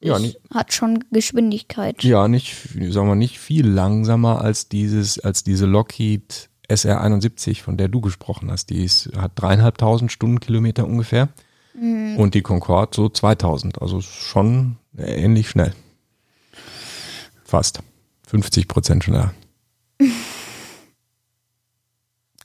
ja, 0.00 0.18
nicht, 0.18 0.40
hat 0.52 0.72
schon 0.72 1.04
Geschwindigkeit. 1.10 2.02
Ja, 2.02 2.26
nicht, 2.26 2.56
sagen 2.90 3.08
wir, 3.08 3.14
nicht 3.14 3.38
viel 3.38 3.68
langsamer 3.68 4.40
als 4.40 4.68
dieses, 4.68 5.18
als 5.18 5.44
diese 5.44 5.66
Lockheed 5.66 6.48
SR71, 6.72 7.62
von 7.62 7.76
der 7.76 7.88
du 7.88 8.00
gesprochen 8.00 8.50
hast, 8.50 8.70
die 8.70 8.84
ist, 8.84 9.10
hat 9.16 9.32
dreieinhalbtausend 9.36 10.12
Stundenkilometer 10.12 10.86
ungefähr. 10.86 11.28
Mhm. 11.74 12.16
Und 12.16 12.34
die 12.34 12.42
Concorde 12.42 12.94
so 12.94 13.08
2000. 13.08 13.80
Also 13.80 14.00
schon 14.00 14.76
ähnlich 14.96 15.48
schnell. 15.48 15.72
Fast. 17.44 17.82
50 18.26 18.68
Prozent 18.68 19.04
schneller. 19.04 19.34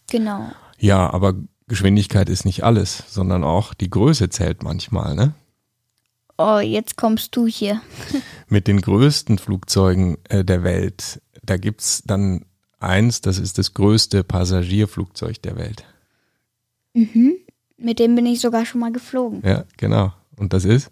Genau. 0.10 0.51
Ja, 0.77 1.10
aber 1.13 1.36
Geschwindigkeit 1.67 2.29
ist 2.29 2.46
nicht 2.46 2.63
alles, 2.63 3.03
sondern 3.10 3.43
auch 3.43 3.74
die 3.74 3.89
Größe 3.89 4.29
zählt 4.29 4.63
manchmal, 4.63 5.15
ne? 5.15 5.34
Oh, 6.38 6.60
jetzt 6.60 6.98
kommst 6.98 7.36
du 7.36 7.48
hier. 7.48 7.81
Mit 8.48 8.67
den 8.67 8.79
größten 8.79 9.38
Flugzeugen 9.38 10.17
äh, 10.29 10.46
der 10.46 10.63
Welt, 10.63 11.22
da 11.43 11.57
gibt 11.57 11.81
es 11.81 12.03
dann 12.05 12.46
eins, 12.79 13.22
das 13.22 13.39
ist 13.39 13.57
das 13.57 13.74
größte 13.74 14.24
Passagierflugzeug 14.24 15.41
der 15.41 15.57
Welt. 15.57 15.84
Mhm. 16.93 17.36
Mit 17.77 18.00
dem 18.00 18.15
bin 18.15 18.25
ich 18.25 18.41
sogar 18.41 18.65
schon 18.65 18.81
mal 18.81 18.91
geflogen. 18.91 19.41
Ja, 19.46 19.65
genau. 19.77 20.13
Und 20.36 20.53
das 20.53 20.65
ist? 20.65 20.91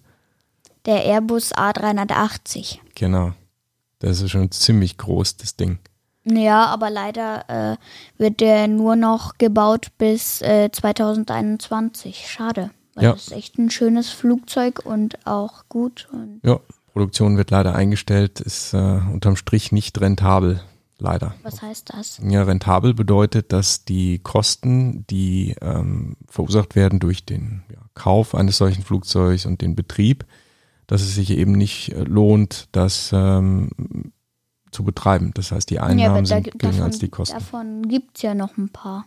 Der 0.85 1.03
Airbus 1.03 1.53
A380. 1.53 2.79
Genau. 2.93 3.33
Das 3.99 4.21
ist 4.21 4.29
schon 4.29 4.51
ziemlich 4.51 4.97
groß, 4.97 5.37
das 5.37 5.55
Ding. 5.55 5.79
Ja, 6.25 6.65
aber 6.65 6.89
leider 6.89 7.49
äh, 7.73 7.77
wird 8.17 8.39
der 8.39 8.67
nur 8.67 8.95
noch 8.95 9.37
gebaut 9.37 9.87
bis 9.97 10.41
äh, 10.41 10.69
2021. 10.71 12.27
Schade. 12.27 12.71
Weil 12.93 13.03
ja. 13.03 13.11
das 13.13 13.27
ist 13.27 13.33
echt 13.33 13.57
ein 13.57 13.69
schönes 13.69 14.09
Flugzeug 14.09 14.81
und 14.85 15.25
auch 15.25 15.65
gut. 15.69 16.07
Und 16.11 16.39
ja, 16.43 16.59
Produktion 16.93 17.37
wird 17.37 17.51
leider 17.51 17.75
eingestellt, 17.75 18.39
ist 18.39 18.73
äh, 18.73 18.77
unterm 18.77 19.35
Strich 19.35 19.71
nicht 19.71 19.99
rentabel 19.99 20.61
leider. 21.05 21.35
Was 21.43 21.62
heißt 21.62 21.93
das? 21.93 22.19
Ja, 22.24 22.43
rentabel 22.43 22.93
bedeutet, 22.93 23.53
dass 23.53 23.85
die 23.85 24.19
Kosten, 24.19 25.05
die 25.07 25.55
ähm, 25.62 26.17
verursacht 26.27 26.75
werden 26.75 27.00
durch 27.00 27.25
den 27.25 27.63
ja, 27.71 27.79
Kauf 27.93 28.35
eines 28.35 28.57
solchen 28.57 28.83
Flugzeugs 28.83 29.45
und 29.45 29.62
den 29.62 29.75
Betrieb, 29.75 30.25
dass 30.88 31.01
es 31.01 31.15
sich 31.15 31.31
eben 31.31 31.53
nicht 31.53 31.93
äh, 31.93 32.03
lohnt, 32.03 32.67
das 32.71 33.12
ähm, 33.13 33.69
zu 34.71 34.83
betreiben. 34.83 35.31
Das 35.35 35.51
heißt, 35.51 35.69
die 35.69 35.79
Einnahmen 35.79 36.25
ja, 36.25 36.25
sind 36.25 36.59
geringer 36.59 36.83
als 36.83 37.00
die 37.00 37.09
Kosten. 37.09 37.38
Davon 37.38 37.88
gibt 37.88 38.17
es 38.17 38.24
ja 38.24 38.33
noch 38.33 38.57
ein 38.57 38.69
paar. 38.69 39.05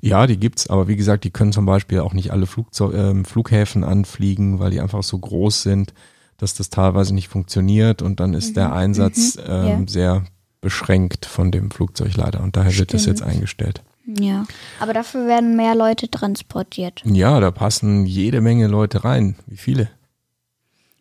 Ja, 0.00 0.26
die 0.26 0.38
gibt's, 0.38 0.68
aber 0.68 0.88
wie 0.88 0.96
gesagt, 0.96 1.24
die 1.24 1.30
können 1.30 1.52
zum 1.52 1.66
Beispiel 1.66 2.00
auch 2.00 2.14
nicht 2.14 2.30
alle 2.30 2.46
Flugzeug, 2.46 2.94
äh, 2.94 3.24
Flughäfen 3.24 3.84
anfliegen, 3.84 4.58
weil 4.58 4.70
die 4.70 4.80
einfach 4.80 5.02
so 5.02 5.18
groß 5.18 5.62
sind, 5.62 5.92
dass 6.36 6.54
das 6.54 6.70
teilweise 6.70 7.14
nicht 7.14 7.28
funktioniert 7.28 8.00
und 8.02 8.20
dann 8.20 8.34
ist 8.34 8.50
mhm. 8.50 8.54
der 8.54 8.72
Einsatz 8.72 9.36
mhm. 9.36 9.42
ähm, 9.48 9.66
ja. 9.66 9.82
sehr 9.86 10.24
beschränkt 10.64 11.26
von 11.26 11.52
dem 11.52 11.70
Flugzeug 11.70 12.16
leider 12.16 12.40
und 12.42 12.56
daher 12.56 12.72
Stimmt. 12.72 12.92
wird 12.92 12.94
das 12.94 13.06
jetzt 13.06 13.22
eingestellt. 13.22 13.82
Ja, 14.06 14.46
aber 14.80 14.92
dafür 14.92 15.26
werden 15.26 15.56
mehr 15.56 15.74
Leute 15.74 16.10
transportiert. 16.10 17.02
Ja, 17.04 17.38
da 17.38 17.50
passen 17.50 18.04
jede 18.06 18.40
Menge 18.40 18.66
Leute 18.66 19.04
rein. 19.04 19.36
Wie 19.46 19.56
viele? 19.56 19.88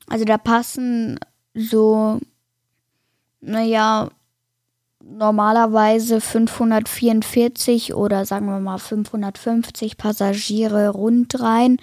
Also 0.07 0.25
da 0.25 0.37
passen 0.37 1.19
so, 1.53 2.19
naja, 3.41 4.09
normalerweise 5.03 6.21
544 6.21 7.93
oder 7.93 8.25
sagen 8.25 8.45
wir 8.45 8.59
mal 8.59 8.77
550 8.77 9.97
Passagiere 9.97 10.89
rund 10.89 11.39
rein. 11.41 11.77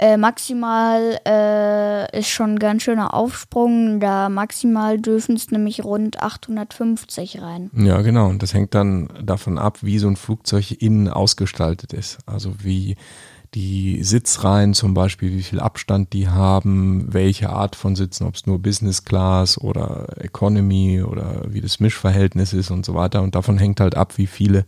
Äh, 0.00 0.16
maximal 0.16 1.18
äh, 1.26 2.18
ist 2.18 2.28
schon 2.28 2.54
ein 2.54 2.58
ganz 2.60 2.84
schöner 2.84 3.14
Aufsprung. 3.14 3.98
Da 3.98 4.28
maximal 4.28 5.00
dürfen 5.00 5.34
es 5.34 5.50
nämlich 5.50 5.84
rund 5.84 6.22
850 6.22 7.42
rein. 7.42 7.70
Ja, 7.74 8.00
genau. 8.02 8.28
Und 8.28 8.42
das 8.42 8.54
hängt 8.54 8.74
dann 8.74 9.08
davon 9.20 9.58
ab, 9.58 9.78
wie 9.82 9.98
so 9.98 10.06
ein 10.06 10.14
Flugzeug 10.14 10.70
innen 10.80 11.08
ausgestaltet 11.08 11.92
ist. 11.92 12.18
Also 12.26 12.62
wie 12.62 12.94
die 13.54 14.04
Sitzreihen 14.04 14.72
zum 14.72 14.94
Beispiel, 14.94 15.32
wie 15.32 15.42
viel 15.42 15.58
Abstand 15.58 16.12
die 16.12 16.28
haben, 16.28 17.12
welche 17.12 17.50
Art 17.50 17.74
von 17.74 17.96
Sitzen, 17.96 18.26
ob 18.26 18.36
es 18.36 18.46
nur 18.46 18.60
Business 18.60 19.04
Class 19.04 19.58
oder 19.58 20.06
Economy 20.18 21.02
oder 21.02 21.42
wie 21.48 21.60
das 21.60 21.80
Mischverhältnis 21.80 22.52
ist 22.52 22.70
und 22.70 22.84
so 22.84 22.94
weiter. 22.94 23.22
Und 23.22 23.34
davon 23.34 23.58
hängt 23.58 23.80
halt 23.80 23.96
ab, 23.96 24.16
wie 24.16 24.26
viele 24.28 24.64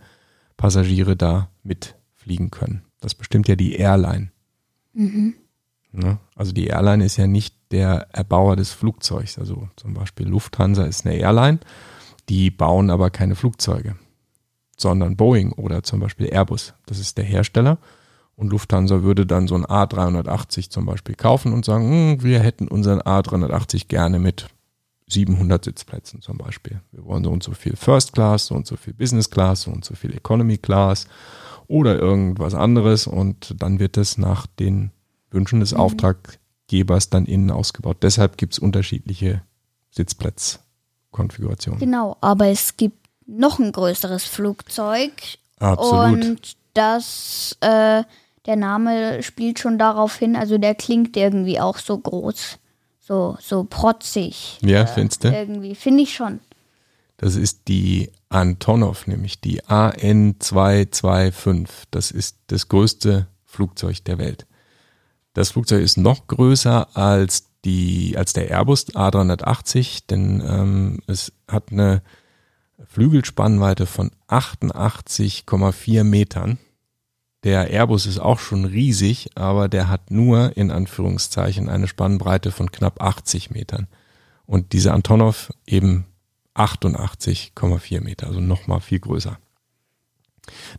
Passagiere 0.57 1.15
da 1.15 1.51
mitfliegen 1.63 2.51
können. 2.51 2.83
Das 3.01 3.15
bestimmt 3.15 3.47
ja 3.47 3.55
die 3.55 3.77
Airline. 3.77 4.33
Mhm. 5.01 5.35
Ne? 5.93 6.19
Also 6.37 6.53
die 6.53 6.67
Airline 6.67 7.05
ist 7.05 7.17
ja 7.17 7.27
nicht 7.27 7.57
der 7.71 8.09
Erbauer 8.13 8.57
des 8.57 8.73
Flugzeugs. 8.73 9.39
Also 9.39 9.69
zum 9.77 9.95
Beispiel 9.95 10.29
Lufthansa 10.29 10.85
ist 10.85 11.07
eine 11.07 11.17
Airline, 11.17 11.61
die 12.29 12.51
bauen 12.51 12.91
aber 12.91 13.11
keine 13.11 13.35
Flugzeuge, 13.35 13.97
sondern 14.77 15.17
Boeing 15.17 15.53
oder 15.53 15.83
zum 15.83 16.01
Beispiel 16.01 16.27
Airbus. 16.27 16.75
Das 16.87 16.99
ist 16.99 17.19
der 17.19 17.25
Hersteller. 17.25 17.79
Und 18.37 18.51
Lufthansa 18.51 19.03
würde 19.03 19.27
dann 19.27 19.49
so 19.49 19.55
ein 19.55 19.67
A380 19.67 20.71
zum 20.71 20.87
Beispiel 20.87 21.15
kaufen 21.15 21.53
und 21.53 21.65
sagen, 21.65 21.91
hm, 21.91 22.23
wir 22.23 22.41
hätten 22.41 22.69
unseren 22.69 23.01
A380 23.01 23.89
gerne 23.89 24.19
mit 24.19 24.49
700 25.09 25.65
Sitzplätzen 25.65 26.23
zum 26.23 26.39
Beispiel. 26.39 26.81
Wir 26.93 27.05
wollen 27.05 27.25
so 27.25 27.31
und 27.31 27.43
so 27.43 27.53
viel 27.53 27.77
First 27.77 28.13
Class, 28.13 28.47
so 28.47 28.55
und 28.55 28.67
so 28.67 28.77
viel 28.77 28.95
Business 28.95 29.29
Class, 29.29 29.63
so 29.63 29.71
und 29.71 29.85
so 29.85 29.95
viel 29.95 30.15
Economy 30.15 30.57
Class 30.57 31.07
oder 31.71 31.97
irgendwas 31.97 32.55
anderes 32.55 33.07
und 33.07 33.55
dann 33.63 33.79
wird 33.79 33.97
es 33.97 34.19
nach 34.19 34.49
den 34.49 34.91
Wünschen 35.31 35.61
des 35.61 35.73
mhm. 35.73 35.79
Auftraggebers 35.79 37.11
dann 37.11 37.27
innen 37.27 37.53
ausgebaut. 37.53 37.99
Deshalb 38.03 38.37
gibt 38.37 38.55
es 38.55 38.59
unterschiedliche 38.59 39.43
Sitzplatzkonfigurationen. 39.93 41.79
Genau, 41.79 42.17
aber 42.21 42.49
es 42.49 42.77
gibt 42.77 43.07
noch 43.25 43.61
ein 43.61 43.71
größeres 43.71 44.25
Flugzeug. 44.25 45.13
Absolut. 45.61 46.25
Und 46.25 46.57
das, 46.75 47.57
äh, 47.61 48.03
der 48.47 48.57
Name 48.57 49.23
spielt 49.23 49.61
schon 49.61 49.79
darauf 49.79 50.17
hin, 50.17 50.35
also 50.35 50.59
der 50.59 50.75
klingt 50.75 51.17
irgendwie 51.17 51.61
auch 51.61 51.79
so 51.79 51.97
groß 51.99 52.59
So, 52.99 53.37
so 53.41 53.65
protzig. 53.65 54.59
Ja, 54.63 54.87
findest 54.87 55.23
du? 55.23 55.29
Irgendwie, 55.29 55.77
finde 55.77 56.03
ich 56.03 56.15
schon. 56.15 56.41
Das 57.23 57.37
ist 57.37 57.69
die 57.69 58.11
Antonov, 58.31 59.07
nämlich 59.07 59.43
die 59.43 59.63
AN225. 59.65 61.69
Das 61.91 62.11
ist 62.11 62.39
das 62.47 62.69
größte 62.69 63.27
Flugzeug 63.45 64.03
der 64.05 64.17
Welt. 64.17 64.47
Das 65.35 65.51
Flugzeug 65.51 65.83
ist 65.83 65.99
noch 65.99 66.29
größer 66.29 66.97
als 66.97 67.51
die, 67.67 68.17
als 68.17 68.33
der 68.33 68.51
Airbus 68.51 68.87
A380, 68.95 70.05
denn 70.09 70.43
ähm, 70.43 71.01
es 71.07 71.35
hat 71.47 71.73
eine 71.73 72.01
Flügelspannweite 72.87 73.85
von 73.85 74.13
88,4 74.29 76.05
Metern. 76.05 76.57
Der 77.45 77.69
Airbus 77.69 78.07
ist 78.07 78.19
auch 78.19 78.39
schon 78.39 78.65
riesig, 78.65 79.33
aber 79.35 79.69
der 79.69 79.91
hat 79.91 80.11
nur 80.11 80.57
in 80.57 80.71
Anführungszeichen 80.71 81.69
eine 81.69 81.87
Spannbreite 81.87 82.51
von 82.51 82.73
knapp 82.73 83.03
80 83.03 83.51
Metern. 83.51 83.89
Und 84.47 84.73
diese 84.73 84.95
Antonov 84.95 85.53
eben 85.67 86.07
88,4 86.65 88.01
Meter, 88.01 88.27
also 88.27 88.41
nochmal 88.41 88.81
viel 88.81 89.01
größer. 89.01 89.39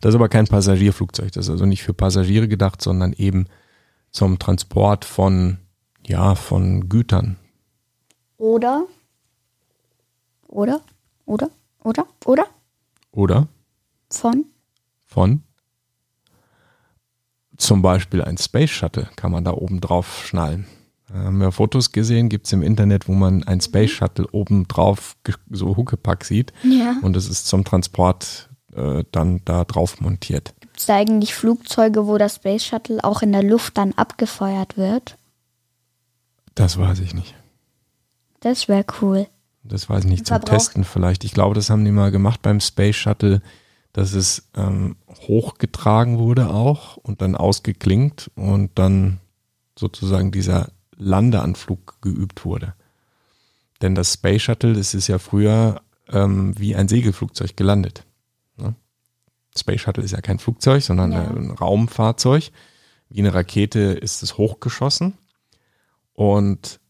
Das 0.00 0.10
ist 0.10 0.14
aber 0.14 0.28
kein 0.28 0.46
Passagierflugzeug, 0.46 1.32
das 1.32 1.46
ist 1.46 1.50
also 1.50 1.66
nicht 1.66 1.82
für 1.82 1.94
Passagiere 1.94 2.48
gedacht, 2.48 2.82
sondern 2.82 3.12
eben 3.12 3.46
zum 4.10 4.38
Transport 4.38 5.04
von, 5.04 5.58
ja, 6.06 6.34
von 6.34 6.88
Gütern. 6.88 7.36
Oder? 8.36 8.86
Oder? 10.48 10.82
Oder? 11.24 11.50
Oder? 11.82 12.06
Oder? 12.24 12.46
Oder 13.12 13.48
Von? 14.10 14.46
von 15.06 15.42
zum 17.62 17.80
Beispiel 17.80 18.22
ein 18.22 18.38
Space 18.38 18.70
Shuttle 18.70 19.08
kann 19.14 19.30
man 19.30 19.44
da 19.44 19.52
oben 19.52 19.80
drauf 19.80 20.24
schnallen. 20.26 20.66
Haben 21.12 21.38
wir 21.38 21.52
Fotos 21.52 21.92
gesehen, 21.92 22.28
gibt 22.28 22.46
es 22.46 22.52
im 22.52 22.62
Internet, 22.62 23.06
wo 23.08 23.12
man 23.12 23.42
ein 23.44 23.60
Space 23.60 23.90
Shuttle 23.90 24.26
oben 24.32 24.66
drauf 24.66 25.16
so 25.50 25.76
Huckepack 25.76 26.24
sieht 26.24 26.52
Ja. 26.62 26.96
und 27.02 27.16
es 27.16 27.28
ist 27.28 27.46
zum 27.46 27.64
Transport 27.64 28.48
äh, 28.74 29.04
dann 29.12 29.42
da 29.44 29.64
drauf 29.64 30.00
montiert. 30.00 30.54
Gibt 30.60 30.78
es 30.80 30.86
da 30.86 30.96
eigentlich 30.96 31.34
Flugzeuge, 31.34 32.06
wo 32.06 32.16
das 32.16 32.36
Space 32.36 32.64
Shuttle 32.64 33.04
auch 33.04 33.20
in 33.22 33.32
der 33.32 33.42
Luft 33.42 33.76
dann 33.76 33.92
abgefeuert 33.92 34.76
wird? 34.78 35.16
Das 36.54 36.78
weiß 36.78 37.00
ich 37.00 37.14
nicht. 37.14 37.34
Das 38.40 38.68
wäre 38.68 38.84
cool. 39.00 39.26
Das 39.64 39.88
weiß 39.88 40.04
ich 40.04 40.10
nicht, 40.10 40.26
zum 40.26 40.40
Testen 40.44 40.84
vielleicht. 40.84 41.24
Ich 41.24 41.32
glaube, 41.32 41.54
das 41.54 41.70
haben 41.70 41.84
die 41.84 41.92
mal 41.92 42.10
gemacht 42.10 42.42
beim 42.42 42.58
Space 42.60 42.96
Shuttle, 42.96 43.42
dass 43.92 44.12
es 44.14 44.48
ähm, 44.56 44.96
hochgetragen 45.28 46.18
wurde 46.18 46.50
auch 46.50 46.96
und 46.96 47.20
dann 47.22 47.36
ausgeklingt 47.36 48.30
und 48.34 48.70
dann 48.76 49.20
sozusagen 49.78 50.32
dieser 50.32 50.70
Landeanflug 51.02 52.00
geübt 52.00 52.44
wurde. 52.44 52.74
Denn 53.80 53.94
das 53.94 54.14
Space 54.14 54.42
Shuttle, 54.42 54.74
das 54.74 54.94
ist 54.94 55.08
ja 55.08 55.18
früher 55.18 55.82
ähm, 56.08 56.58
wie 56.58 56.74
ein 56.76 56.88
Segelflugzeug 56.88 57.56
gelandet. 57.56 58.04
Ne? 58.56 58.74
Space 59.56 59.80
Shuttle 59.80 60.04
ist 60.04 60.12
ja 60.12 60.20
kein 60.20 60.38
Flugzeug, 60.38 60.82
sondern 60.82 61.12
Ja. 61.12 61.28
ein 61.28 61.50
Raumfahrzeug. 61.50 62.50
Wie 63.08 63.20
eine 63.20 63.34
Rakete 63.34 63.80
ist 63.80 64.22
es 64.22 64.38
hochgeschossen 64.38 65.14
und 66.14 66.80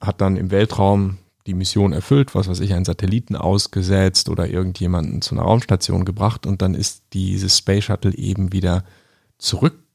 hat 0.00 0.20
dann 0.20 0.36
im 0.36 0.50
Weltraum 0.50 1.18
die 1.46 1.54
Mission 1.54 1.92
erfüllt, 1.92 2.34
was 2.34 2.48
weiß 2.48 2.60
ich, 2.60 2.72
einen 2.74 2.84
Satelliten 2.84 3.34
ausgesetzt 3.36 4.28
oder 4.28 4.48
irgendjemanden 4.48 5.22
zu 5.22 5.34
einer 5.34 5.42
Raumstation 5.44 6.04
gebracht 6.04 6.46
und 6.46 6.62
dann 6.62 6.74
ist 6.74 7.02
dieses 7.14 7.58
Space 7.58 7.84
Shuttle 7.84 8.14
eben 8.14 8.52
wieder 8.52 8.84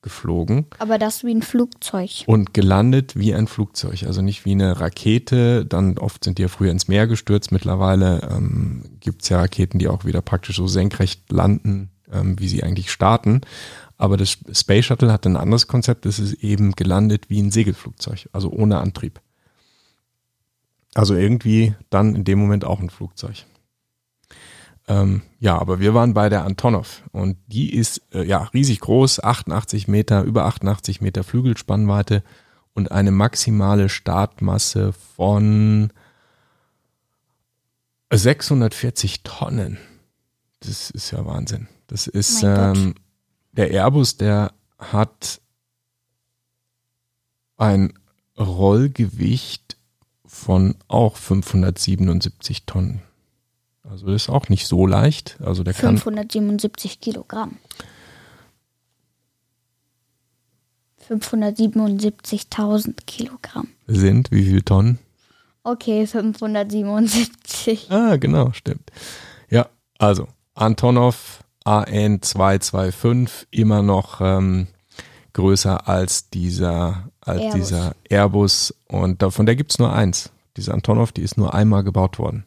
zurückgeflogen 0.08 0.66
Aber 0.80 0.98
das 0.98 1.24
wie 1.24 1.34
ein 1.34 1.42
Flugzeug. 1.42 2.24
und 2.26 2.54
gelandet 2.54 3.16
wie 3.16 3.34
ein 3.34 3.48
Flugzeug, 3.48 4.04
also 4.04 4.22
nicht 4.22 4.46
wie 4.46 4.52
eine 4.52 4.80
Rakete. 4.80 5.66
Dann 5.66 5.98
oft 5.98 6.24
sind 6.24 6.38
die 6.38 6.44
ja 6.44 6.48
früher 6.48 6.72
ins 6.72 6.88
Meer 6.88 7.08
gestürzt. 7.08 7.52
Mittlerweile 7.52 8.30
ähm, 8.32 8.84
gibt 9.00 9.24
es 9.24 9.30
ja 9.30 9.40
Raketen, 9.40 9.80
die 9.80 9.88
auch 9.88 10.06
wieder 10.06 10.22
praktisch 10.22 10.56
so 10.56 10.68
senkrecht 10.68 11.32
landen, 11.32 11.90
ähm, 12.12 12.40
wie 12.40 12.48
sie 12.48 12.64
eigentlich 12.64 12.92
starten. 12.92 13.42
Aber 13.98 14.17
das 14.17 14.38
Space 14.52 14.86
Shuttle 14.86 15.12
hat 15.12 15.26
ein 15.26 15.38
anderes 15.38 15.67
Konzept. 15.67 16.06
Es 16.06 16.20
ist 16.20 16.34
eben 16.36 16.74
gelandet 16.74 17.30
wie 17.30 17.41
ein 17.41 17.52
Segelflugzeug, 17.52 18.30
also 18.32 18.52
ohne 18.52 18.80
Antrieb. 18.80 19.20
Also 20.93 21.15
irgendwie 21.15 21.76
dann 21.89 22.15
in 22.15 22.24
dem 22.24 22.39
Moment 22.39 22.65
auch 22.65 22.80
ein 22.80 22.89
Flugzeug. 22.89 23.46
Ähm, 24.88 25.21
ja, 25.39 25.58
aber 25.58 25.80
wir 25.80 25.93
waren 25.93 26.13
bei 26.13 26.30
der 26.30 26.45
Antonov 26.45 27.04
und 27.12 27.38
die 27.47 27.76
ist 27.76 28.02
äh, 28.13 28.23
ja 28.23 28.43
riesig 28.54 28.80
groß, 28.80 29.21
88 29.21 29.88
Meter, 29.88 30.23
über 30.23 30.45
88 30.45 31.02
Meter 31.02 31.26
Flügelspannweite 31.26 32.23
und 32.73 32.91
eine 32.91 33.12
maximale 33.12 33.89
Startmasse 33.89 34.93
von 34.93 35.91
640 38.12 39.23
Tonnen. 39.23 39.78
Das 40.62 40.89
ist 40.89 41.12
ja 41.12 41.26
Wahnsinn. 41.26 41.67
Das 41.88 42.08
ist 42.08 42.43
ähm, 42.43 42.95
der 43.52 43.71
Airbus, 43.71 44.17
der 44.17 44.54
hat 44.78 45.41
ein 47.58 47.93
Rollgewicht 48.38 49.78
von 50.26 50.76
auch 50.88 51.17
577 51.17 52.65
Tonnen. 52.65 53.02
Also 53.89 54.08
das 54.08 54.23
ist 54.23 54.30
auch 54.30 54.50
nicht 54.50 54.67
so 54.67 54.86
leicht. 54.86 55.38
Also 55.43 55.63
der 55.63 55.73
kann 55.73 55.97
577 55.97 57.00
Kilogramm. 57.00 57.58
577.000 61.10 62.95
Kilogramm. 63.06 63.69
sind 63.88 64.30
wie 64.32 64.43
viel 64.43 64.62
Tonnen? 64.62 65.00
Okay, 65.63 66.06
577. 66.06 67.89
Ah, 67.91 68.17
genau, 68.17 68.52
stimmt. 68.52 68.91
Ja, 69.50 69.67
also 69.97 70.28
Antonov 70.54 71.43
AN225 71.65 73.47
immer 73.52 73.82
noch 73.84 74.21
ähm, 74.21 74.67
größer 75.34 75.88
als 75.88 76.30
dieser, 76.30 77.10
als 77.21 77.41
Airbus. 77.41 77.54
dieser 77.56 77.95
Airbus 78.10 78.73
und 78.88 79.21
davon 79.21 79.45
der 79.45 79.58
gibt's 79.58 79.78
nur 79.78 79.91
eins. 79.93 80.32
Diese 80.56 80.73
Antonov, 80.73 81.12
die 81.12 81.21
ist 81.21 81.38
nur 81.38 81.54
einmal 81.54 81.84
gebaut 81.84 82.17
worden. 82.19 82.45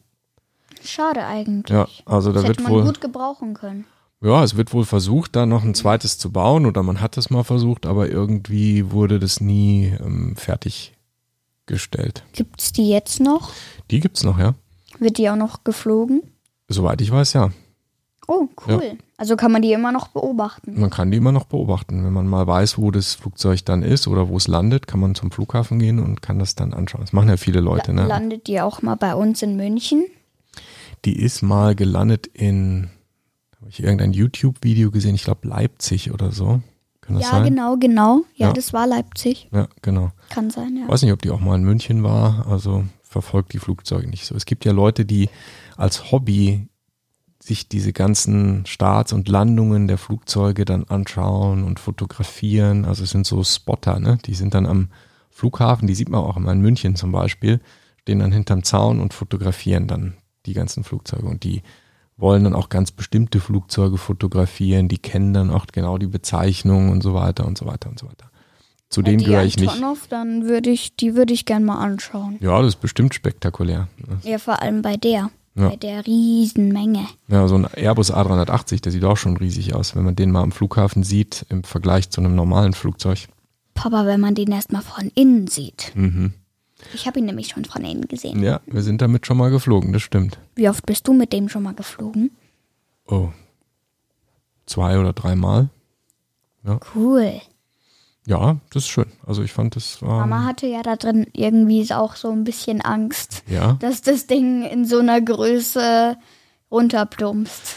Schade 0.83 1.25
eigentlich. 1.25 1.75
Ja, 1.75 1.87
also 2.05 2.31
da 2.31 2.41
das 2.41 2.43
hätte 2.49 2.57
wird 2.59 2.63
man 2.63 2.71
wohl, 2.73 2.83
gut 2.85 3.01
gebrauchen 3.01 3.53
können. 3.53 3.85
ja, 4.21 4.43
es 4.43 4.55
wird 4.57 4.73
wohl 4.73 4.85
versucht, 4.85 5.35
da 5.35 5.45
noch 5.45 5.63
ein 5.63 5.73
zweites 5.75 6.17
zu 6.17 6.31
bauen 6.31 6.65
oder 6.65 6.83
man 6.83 7.01
hat 7.01 7.17
es 7.17 7.29
mal 7.29 7.43
versucht, 7.43 7.85
aber 7.85 8.09
irgendwie 8.09 8.91
wurde 8.91 9.19
das 9.19 9.41
nie 9.41 9.93
ähm, 10.03 10.35
fertiggestellt. 10.35 12.23
Gibt 12.33 12.61
es 12.61 12.71
die 12.71 12.89
jetzt 12.89 13.19
noch? 13.19 13.51
Die 13.89 13.99
gibt's 13.99 14.23
noch, 14.23 14.39
ja. 14.39 14.55
Wird 14.99 15.17
die 15.17 15.29
auch 15.29 15.35
noch 15.35 15.63
geflogen? 15.63 16.21
Soweit 16.67 17.01
ich 17.01 17.11
weiß, 17.11 17.33
ja. 17.33 17.51
Oh, 18.27 18.47
cool. 18.67 18.97
Also 19.17 19.35
kann 19.35 19.51
man 19.51 19.61
die 19.61 19.73
immer 19.73 19.91
noch 19.91 20.07
beobachten. 20.09 20.79
Man 20.79 20.89
kann 20.89 21.11
die 21.11 21.17
immer 21.17 21.31
noch 21.31 21.45
beobachten. 21.45 22.05
Wenn 22.05 22.13
man 22.13 22.27
mal 22.27 22.47
weiß, 22.47 22.77
wo 22.77 22.89
das 22.91 23.13
Flugzeug 23.15 23.65
dann 23.65 23.83
ist 23.83 24.07
oder 24.07 24.29
wo 24.29 24.37
es 24.37 24.47
landet, 24.47 24.87
kann 24.87 24.99
man 24.99 25.15
zum 25.15 25.31
Flughafen 25.31 25.79
gehen 25.79 25.99
und 25.99 26.21
kann 26.21 26.39
das 26.39 26.55
dann 26.55 26.73
anschauen. 26.73 27.01
Das 27.01 27.13
machen 27.13 27.29
ja 27.29 27.37
viele 27.37 27.59
Leute. 27.59 27.91
La 27.91 28.03
Ne? 28.03 28.07
Landet 28.07 28.47
die 28.47 28.61
auch 28.61 28.81
mal 28.81 28.95
bei 28.95 29.15
uns 29.15 29.41
in 29.41 29.57
München? 29.57 30.05
Die 31.05 31.17
ist 31.19 31.41
mal 31.41 31.75
gelandet 31.75 32.27
in, 32.27 32.89
habe 33.59 33.69
ich 33.69 33.81
irgendein 33.81 34.13
YouTube-Video 34.13 34.91
gesehen, 34.91 35.15
ich 35.15 35.23
glaube 35.23 35.47
Leipzig 35.47 36.11
oder 36.11 36.31
so. 36.31 36.61
Kann 37.01 37.15
das 37.15 37.23
Ja, 37.23 37.31
sein? 37.31 37.43
genau, 37.45 37.77
genau. 37.77 38.21
Ja, 38.35 38.47
Ja. 38.47 38.53
das 38.53 38.73
war 38.73 38.85
Leipzig. 38.85 39.49
Ja, 39.51 39.67
genau. 39.81 40.11
Kann 40.29 40.51
sein, 40.51 40.77
ja. 40.77 40.87
Weiß 40.87 41.01
nicht, 41.01 41.11
ob 41.11 41.21
die 41.21 41.31
auch 41.31 41.39
mal 41.39 41.55
in 41.55 41.63
München 41.63 42.03
war. 42.03 42.45
Also 42.47 42.83
verfolgt 43.01 43.53
die 43.53 43.59
Flugzeuge 43.59 44.07
nicht 44.07 44.25
so. 44.25 44.35
Es 44.35 44.45
gibt 44.45 44.63
ja 44.65 44.71
Leute, 44.71 45.03
die 45.05 45.29
als 45.77 46.11
Hobby 46.11 46.67
sich 47.43 47.67
diese 47.67 47.91
ganzen 47.91 48.67
Starts 48.67 49.13
und 49.13 49.27
Landungen 49.27 49.87
der 49.87 49.97
Flugzeuge 49.97 50.63
dann 50.63 50.83
anschauen 50.83 51.63
und 51.63 51.79
fotografieren. 51.79 52.85
Also 52.85 53.03
es 53.03 53.09
sind 53.09 53.25
so 53.25 53.43
Spotter, 53.43 53.99
ne? 53.99 54.19
Die 54.27 54.35
sind 54.35 54.53
dann 54.53 54.67
am 54.67 54.89
Flughafen, 55.31 55.87
die 55.87 55.95
sieht 55.95 56.09
man 56.09 56.21
auch 56.21 56.37
immer 56.37 56.51
in 56.51 56.61
München 56.61 56.95
zum 56.95 57.11
Beispiel, 57.11 57.59
stehen 58.01 58.19
dann 58.19 58.31
hinterm 58.31 58.63
Zaun 58.63 58.99
und 58.99 59.15
fotografieren 59.15 59.87
dann 59.87 60.13
die 60.45 60.53
ganzen 60.53 60.83
Flugzeuge. 60.83 61.27
Und 61.27 61.43
die 61.43 61.61
wollen 62.17 62.43
dann 62.43 62.55
auch 62.55 62.69
ganz 62.69 62.91
bestimmte 62.91 63.39
Flugzeuge 63.39 63.97
fotografieren, 63.97 64.87
die 64.87 64.99
kennen 64.99 65.33
dann 65.33 65.49
auch 65.49 65.65
genau 65.67 65.97
die 65.97 66.07
Bezeichnung 66.07 66.89
und 66.89 67.01
so 67.01 67.13
weiter 67.13 67.45
und 67.45 67.57
so 67.57 67.65
weiter 67.65 67.89
und 67.89 67.99
so 67.99 68.07
weiter. 68.07 68.29
Zu 68.89 69.01
denen 69.01 69.19
die 69.19 69.25
gehöre 69.25 69.43
ich 69.43 69.57
nicht. 69.57 69.81
Dann 70.09 70.45
würde 70.45 70.69
ich, 70.69 70.95
die 70.97 71.15
würde 71.15 71.33
ich 71.33 71.45
gern 71.45 71.63
mal 71.63 71.79
anschauen. 71.79 72.37
Ja, 72.41 72.59
das 72.61 72.75
ist 72.75 72.81
bestimmt 72.81 73.13
spektakulär. 73.13 73.87
Ja, 74.23 74.37
vor 74.37 74.61
allem 74.61 74.81
bei 74.81 74.97
der. 74.97 75.31
Ja. 75.55 75.69
Bei 75.69 75.75
der 75.75 76.05
Riesenmenge. 76.05 77.07
Ja, 77.27 77.47
so 77.47 77.55
ein 77.55 77.65
Airbus 77.65 78.13
A380, 78.13 78.81
der 78.81 78.91
sieht 78.91 79.03
auch 79.03 79.17
schon 79.17 79.35
riesig 79.35 79.73
aus, 79.75 79.95
wenn 79.95 80.03
man 80.03 80.15
den 80.15 80.31
mal 80.31 80.43
am 80.43 80.53
Flughafen 80.53 81.03
sieht, 81.03 81.45
im 81.49 81.65
Vergleich 81.65 82.09
zu 82.09 82.21
einem 82.21 82.35
normalen 82.35 82.71
Flugzeug. 82.71 83.27
Papa, 83.73 84.05
wenn 84.05 84.21
man 84.21 84.35
den 84.35 84.51
erstmal 84.51 84.81
von 84.81 85.11
innen 85.13 85.47
sieht. 85.47 85.91
Mhm. 85.95 86.33
Ich 86.93 87.07
habe 87.07 87.19
ihn 87.19 87.25
nämlich 87.25 87.49
schon 87.49 87.65
von 87.65 87.83
innen 87.85 88.07
gesehen. 88.07 88.41
Ja, 88.43 88.59
wir 88.65 88.81
sind 88.81 89.01
damit 89.01 89.25
schon 89.25 89.37
mal 89.37 89.49
geflogen, 89.51 89.93
das 89.93 90.01
stimmt. 90.01 90.39
Wie 90.55 90.67
oft 90.69 90.85
bist 90.85 91.07
du 91.07 91.13
mit 91.13 91.31
dem 91.33 91.49
schon 91.49 91.63
mal 91.63 91.73
geflogen? 91.73 92.31
Oh. 93.07 93.29
Zwei 94.65 94.99
oder 94.99 95.13
dreimal. 95.13 95.69
Cool. 96.95 97.41
Ja, 98.27 98.57
das 98.71 98.83
ist 98.83 98.89
schön. 98.89 99.07
Also 99.25 99.41
ich 99.41 99.51
fand 99.51 99.75
das 99.75 100.01
war. 100.01 100.19
Mama 100.19 100.45
hatte 100.45 100.67
ja 100.67 100.83
da 100.83 100.95
drin 100.95 101.25
irgendwie 101.33 101.91
auch 101.91 102.15
so 102.15 102.29
ein 102.31 102.43
bisschen 102.43 102.81
Angst, 102.81 103.43
Ja. 103.47 103.73
dass 103.79 104.01
das 104.01 104.27
Ding 104.27 104.63
in 104.63 104.85
so 104.85 104.99
einer 104.99 105.19
Größe 105.19 106.17
runterplumpst. 106.71 107.75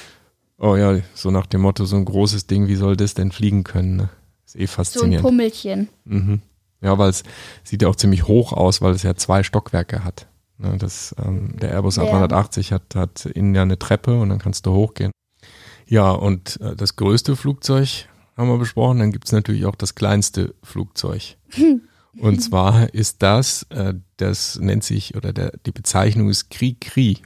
Oh 0.58 0.76
ja, 0.76 0.98
so 1.14 1.30
nach 1.30 1.46
dem 1.46 1.62
Motto, 1.62 1.84
so 1.86 1.96
ein 1.96 2.04
großes 2.04 2.46
Ding, 2.46 2.68
wie 2.68 2.76
soll 2.76 2.96
das 2.96 3.14
denn 3.14 3.32
fliegen 3.32 3.64
können? 3.64 3.96
Ne? 3.96 4.08
Ist 4.46 4.54
eh 4.56 4.58
So 4.58 4.62
ein 4.64 4.68
faszinierend. 4.68 5.22
Pummelchen. 5.26 5.88
mhm. 6.04 6.42
Ja, 6.84 6.98
weil 6.98 7.10
es 7.10 7.22
sieht 7.64 7.82
ja 7.82 7.88
auch 7.88 7.96
ziemlich 7.96 8.28
hoch 8.28 8.52
aus, 8.52 8.82
weil 8.82 8.92
es 8.92 9.02
ja 9.02 9.14
zwei 9.16 9.42
Stockwerke 9.42 10.04
hat. 10.04 10.26
Ne, 10.58 10.76
das, 10.78 11.14
ähm, 11.18 11.56
der 11.58 11.70
Airbus 11.70 11.96
Ja. 11.96 12.04
A380 12.04 12.70
hat, 12.70 12.94
hat 12.94 13.26
innen 13.26 13.54
ja 13.54 13.62
eine 13.62 13.78
Treppe 13.78 14.20
und 14.20 14.28
dann 14.28 14.38
kannst 14.38 14.66
du 14.66 14.72
hochgehen. 14.72 15.10
Ja, 15.86 16.10
und 16.10 16.60
äh, 16.60 16.76
das 16.76 16.96
größte 16.96 17.36
Flugzeug 17.36 18.06
haben 18.36 18.48
wir 18.48 18.58
besprochen. 18.58 18.98
Dann 18.98 19.12
gibt's 19.12 19.32
natürlich 19.32 19.66
auch 19.66 19.74
das 19.74 19.94
kleinste 19.94 20.54
Flugzeug. 20.62 21.36
Und 22.16 22.38
zwar 22.40 22.94
ist 22.94 23.22
das, 23.22 23.64
äh, 23.70 23.94
das 24.18 24.60
nennt 24.60 24.84
sich, 24.84 25.16
oder 25.16 25.32
der, 25.32 25.52
die 25.66 25.72
Bezeichnung 25.72 26.28
ist 26.28 26.48
Cri-Cri. 26.48 27.18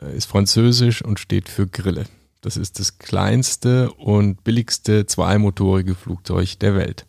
Äh, 0.00 0.16
ist 0.16 0.26
französisch 0.26 1.02
und 1.02 1.20
steht 1.20 1.50
für 1.50 1.66
Grille. 1.66 2.06
Das 2.40 2.56
ist 2.56 2.78
das 2.78 2.96
kleinste 2.96 3.92
und 3.92 4.42
billigste 4.44 5.04
zweimotorige 5.04 5.94
Flugzeug 5.94 6.58
der 6.58 6.74
Welt. 6.74 7.06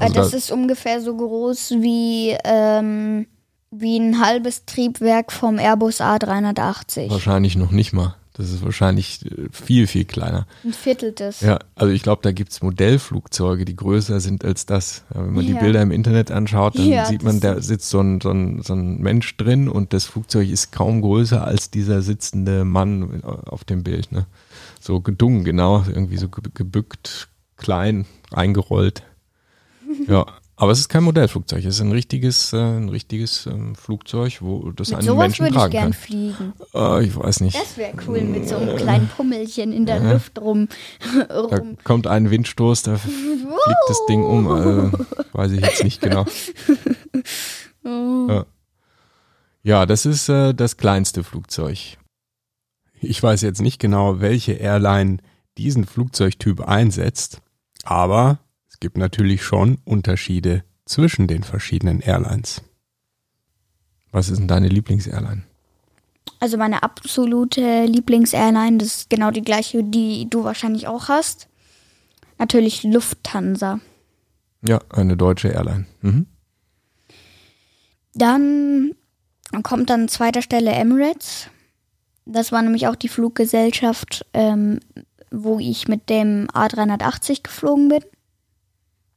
Äh, 0.00 0.04
Also 0.04 0.14
das 0.14 0.30
da- 0.30 0.36
ist 0.36 0.50
ungefähr 0.50 1.00
so 1.00 1.16
groß 1.16 1.72
wie, 1.78 2.36
ähm, 2.44 3.26
wie 3.70 3.96
ein 3.98 4.20
halbes 4.24 4.64
Triebwerk 4.66 5.30
vom 5.32 5.58
Airbus 5.58 6.00
A380. 6.00 7.10
Wahrscheinlich 7.10 7.56
noch 7.56 7.70
nicht 7.70 7.92
mal. 7.92 8.16
Das 8.34 8.48
ist 8.50 8.64
wahrscheinlich 8.64 9.26
äh, 9.26 9.48
viel, 9.52 9.86
viel 9.86 10.06
kleiner. 10.06 10.46
Ein 10.64 10.72
Viertel 10.72 11.12
des. 11.12 11.40
Ja, 11.40 11.58
also 11.74 11.92
ich 11.92 12.02
glaube, 12.02 12.22
da 12.22 12.32
gibt's 12.32 12.62
Modellflugzeuge, 12.62 13.64
die 13.66 13.76
größer 13.76 14.18
sind 14.20 14.44
als 14.44 14.64
das. 14.64 15.04
Ja, 15.14 15.20
wenn 15.26 15.34
man 15.34 15.46
die 15.46 15.52
Ja. 15.52 15.58
Bilder 15.60 15.82
im 15.82 15.90
Internet 15.90 16.30
anschaut, 16.30 16.78
dann 16.78 16.88
Ja, 16.88 17.04
sieht 17.04 17.22
man, 17.22 17.40
da 17.40 17.60
sitzt 17.60 17.90
so 17.90 18.00
ein, 18.00 18.20
so, 18.22 18.30
ein, 18.30 18.62
so 18.62 18.72
ein 18.72 18.98
Mensch 19.00 19.36
drin 19.36 19.68
und 19.68 19.92
das 19.92 20.04
Flugzeug 20.06 20.48
ist 20.48 20.72
kaum 20.72 21.02
größer 21.02 21.44
als 21.44 21.70
dieser 21.70 22.00
sitzende 22.00 22.64
Mann 22.64 23.22
auf 23.24 23.64
dem 23.64 23.82
Bild. 23.82 24.10
Ne? 24.10 24.26
So 24.80 25.00
gedungen, 25.00 25.44
genau, 25.44 25.84
irgendwie 25.86 26.16
so 26.16 26.28
ge- 26.28 26.50
gebückt, 26.54 27.28
klein, 27.56 28.06
reingerollt. 28.32 29.02
Ja, 30.06 30.26
aber 30.56 30.72
es 30.72 30.80
ist 30.80 30.88
kein 30.88 31.04
Modellflugzeug, 31.04 31.64
es 31.64 31.76
ist 31.76 31.80
ein 31.80 31.92
richtiges, 31.92 32.52
äh, 32.52 32.58
ein 32.58 32.90
richtiges 32.90 33.46
ähm, 33.46 33.74
Flugzeug, 33.74 34.42
wo 34.42 34.70
das 34.72 34.90
Mit 34.90 34.98
einen 34.98 35.06
sowas 35.06 35.22
Menschen 35.22 35.46
würde 35.46 35.64
ich 35.66 35.70
gern 35.70 35.84
kann. 35.84 35.92
fliegen. 35.94 36.52
Äh, 36.74 37.04
ich 37.06 37.16
weiß 37.16 37.40
nicht. 37.40 37.56
Das 37.56 37.78
wäre 37.78 37.94
cool, 38.06 38.20
mit 38.20 38.46
so 38.46 38.56
einem 38.56 38.76
kleinen 38.76 39.08
Pummelchen 39.08 39.72
in 39.72 39.86
der 39.86 40.00
Luft 40.00 40.38
rum. 40.38 40.68
Da 41.28 41.40
rum. 41.40 41.78
kommt 41.82 42.06
ein 42.06 42.30
Windstoß, 42.30 42.82
da 42.82 42.98
fliegt 42.98 43.78
das 43.88 44.04
Ding 44.06 44.22
um. 44.22 44.48
Also, 44.48 44.92
weiß 45.32 45.52
ich 45.52 45.60
jetzt 45.60 45.82
nicht 45.82 46.00
genau. 46.02 46.26
Ja, 47.82 48.44
ja 49.62 49.86
das 49.86 50.04
ist 50.04 50.28
äh, 50.28 50.52
das 50.52 50.76
kleinste 50.76 51.24
Flugzeug. 51.24 51.96
Ich 53.00 53.22
weiß 53.22 53.40
jetzt 53.40 53.62
nicht 53.62 53.78
genau, 53.78 54.20
welche 54.20 54.52
Airline 54.52 55.18
diesen 55.56 55.86
Flugzeugtyp 55.86 56.60
einsetzt, 56.60 57.40
aber 57.84 58.40
es 58.80 58.82
gibt 58.82 58.96
natürlich 58.96 59.44
schon 59.44 59.76
Unterschiede 59.84 60.64
zwischen 60.86 61.26
den 61.26 61.42
verschiedenen 61.42 62.00
Airlines. 62.00 62.62
Was 64.10 64.30
ist 64.30 64.38
denn 64.38 64.48
deine 64.48 64.68
Lieblingsairline? 64.68 65.42
Also 66.38 66.56
meine 66.56 66.82
absolute 66.82 67.84
Lieblingsairline, 67.84 68.78
das 68.78 68.96
ist 68.96 69.10
genau 69.10 69.32
die 69.32 69.42
gleiche, 69.42 69.84
die 69.84 70.30
du 70.30 70.44
wahrscheinlich 70.44 70.88
auch 70.88 71.08
hast. 71.08 71.48
Natürlich 72.38 72.82
Lufthansa. 72.82 73.80
Ja, 74.66 74.80
eine 74.88 75.14
deutsche 75.14 75.48
Airline. 75.48 75.84
Mhm. 76.00 76.26
Dann 78.14 78.94
kommt 79.62 79.90
an 79.90 80.08
zweiter 80.08 80.40
Stelle 80.40 80.70
Emirates. 80.70 81.48
Das 82.24 82.50
war 82.50 82.62
nämlich 82.62 82.86
auch 82.86 82.96
die 82.96 83.08
Fluggesellschaft, 83.08 84.24
ähm, 84.32 84.80
wo 85.30 85.58
ich 85.58 85.86
mit 85.86 86.08
dem 86.08 86.46
A380 86.54 87.42
geflogen 87.42 87.90
bin. 87.90 88.02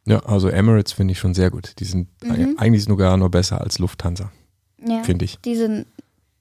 Ja, 0.05 0.19
also 0.25 0.49
Emirates 0.49 0.91
finde 0.93 1.13
ich 1.13 1.19
schon 1.19 1.33
sehr 1.33 1.49
gut. 1.49 1.73
Die 1.79 1.85
sind 1.85 2.09
Mhm. 2.23 2.55
eigentlich 2.57 2.83
sogar 2.83 3.15
noch 3.17 3.29
besser 3.29 3.61
als 3.61 3.79
Lufthansa, 3.79 4.31
Ja, 4.85 5.03
finde 5.03 5.25
ich. 5.25 5.37
die 5.39 5.55
sind 5.55 5.85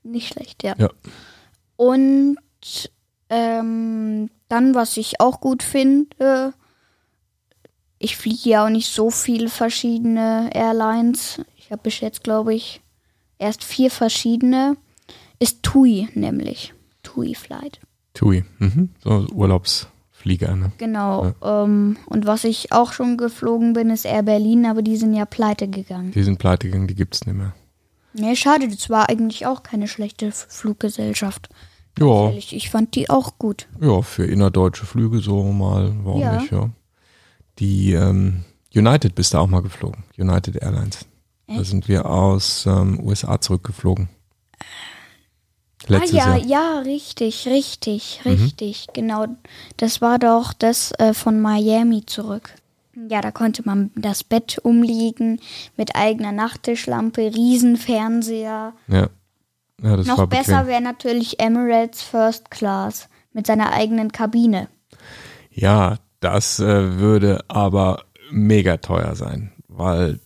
nicht 0.02 0.32
schlecht, 0.32 0.62
ja. 0.64 0.74
Ja. 0.78 0.90
Und 1.76 2.38
ähm, 3.28 4.30
dann, 4.48 4.74
was 4.74 4.96
ich 4.96 5.20
auch 5.20 5.40
gut 5.40 5.62
finde, 5.62 6.52
ich 7.98 8.16
fliege 8.16 8.48
ja 8.50 8.64
auch 8.64 8.68
nicht 8.70 8.92
so 8.92 9.10
viele 9.10 9.48
verschiedene 9.48 10.50
Airlines. 10.52 11.40
Ich 11.56 11.70
habe 11.70 11.82
bis 11.82 12.00
jetzt, 12.00 12.24
glaube 12.24 12.52
ich, 12.54 12.80
erst 13.38 13.62
vier 13.64 13.90
verschiedene. 13.90 14.76
Ist 15.38 15.62
TUI 15.62 16.08
nämlich. 16.14 16.74
TUI 17.04 17.34
Flight. 17.34 17.80
TUI, 18.14 18.44
mhm. 18.58 18.90
so 19.02 19.26
Urlaubsflieger. 20.24 20.56
Ne? 20.56 20.72
Genau. 20.78 21.32
Ähm, 21.42 21.96
und 22.06 22.26
was 22.26 22.44
ich 22.44 22.72
auch 22.72 22.92
schon 22.92 23.16
geflogen 23.16 23.72
bin, 23.72 23.90
ist 23.90 24.04
Air 24.04 24.22
Berlin, 24.22 24.66
aber 24.66 24.82
die 24.82 24.96
sind 24.96 25.14
ja 25.14 25.24
pleite 25.24 25.68
gegangen. 25.68 26.12
Die 26.12 26.22
sind 26.22 26.38
pleite 26.38 26.66
gegangen, 26.68 26.86
die 26.88 26.94
gibt's 26.94 27.26
nicht 27.26 27.36
mehr. 27.36 27.54
Nee, 28.14 28.36
schade, 28.36 28.68
das 28.68 28.90
war 28.90 29.08
eigentlich 29.08 29.46
auch 29.46 29.62
keine 29.62 29.88
schlechte 29.88 30.30
Fluggesellschaft. 30.32 31.48
Ja, 31.98 32.30
ich 32.30 32.70
fand 32.70 32.94
die 32.94 33.10
auch 33.10 33.38
gut. 33.38 33.68
ja, 33.80 34.00
für 34.02 34.24
innerdeutsche 34.24 34.86
Flüge 34.86 35.18
so 35.18 35.42
mal, 35.44 35.92
warum 36.04 36.20
Ja. 36.20 36.40
nicht, 36.40 36.50
ja. 36.52 36.70
Die 37.58 37.92
ähm, 37.92 38.44
United 38.74 39.14
bist 39.14 39.34
du 39.34 39.38
auch 39.38 39.46
mal 39.46 39.60
geflogen, 39.62 40.04
United 40.16 40.56
Airlines. 40.56 41.06
Da 41.46 41.56
Echt? 41.56 41.66
sind 41.66 41.88
wir 41.88 42.06
aus 42.06 42.64
ähm, 42.66 42.98
USA 43.04 43.38
zurückgeflogen. 43.40 44.08
Letztes 45.88 46.14
ah 46.20 46.36
ja, 46.36 46.36
Jahr. 46.36 46.46
ja, 46.46 46.78
richtig, 46.80 47.46
richtig, 47.46 48.20
Mhm. 48.24 48.30
richtig. 48.32 48.86
Genau. 48.92 49.26
Das 49.76 50.00
war 50.00 50.18
doch 50.18 50.52
das 50.52 50.92
äh, 50.98 51.14
von 51.14 51.40
Miami 51.40 52.04
zurück. 52.06 52.54
Ja, 53.08 53.20
da 53.22 53.30
konnte 53.30 53.62
man 53.64 53.90
das 53.94 54.22
Bett 54.22 54.58
umlegen 54.62 55.40
mit 55.76 55.96
eigener 55.96 56.30
Nachttischlampe, 56.32 57.32
Riesenfernseher. 57.34 58.74
Ja. 58.88 59.08
ja, 59.82 59.96
das 59.96 60.06
war 60.08 60.16
Noch 60.18 60.26
besser 60.26 60.58
bequem. 60.58 60.66
wäre 60.66 60.80
natürlich 60.82 61.40
Emirates 61.40 62.02
First 62.02 62.50
Class 62.50 63.08
mit 63.32 63.46
seiner 63.46 63.72
eigenen 63.72 64.12
Kabine. 64.12 64.68
Ja, 65.50 65.98
das 66.20 66.60
äh, 66.60 66.98
würde 66.98 67.44
aber 67.48 68.04
mega 68.30 68.76
teuer 68.76 69.16
sein, 69.16 69.52
weil 69.68 70.20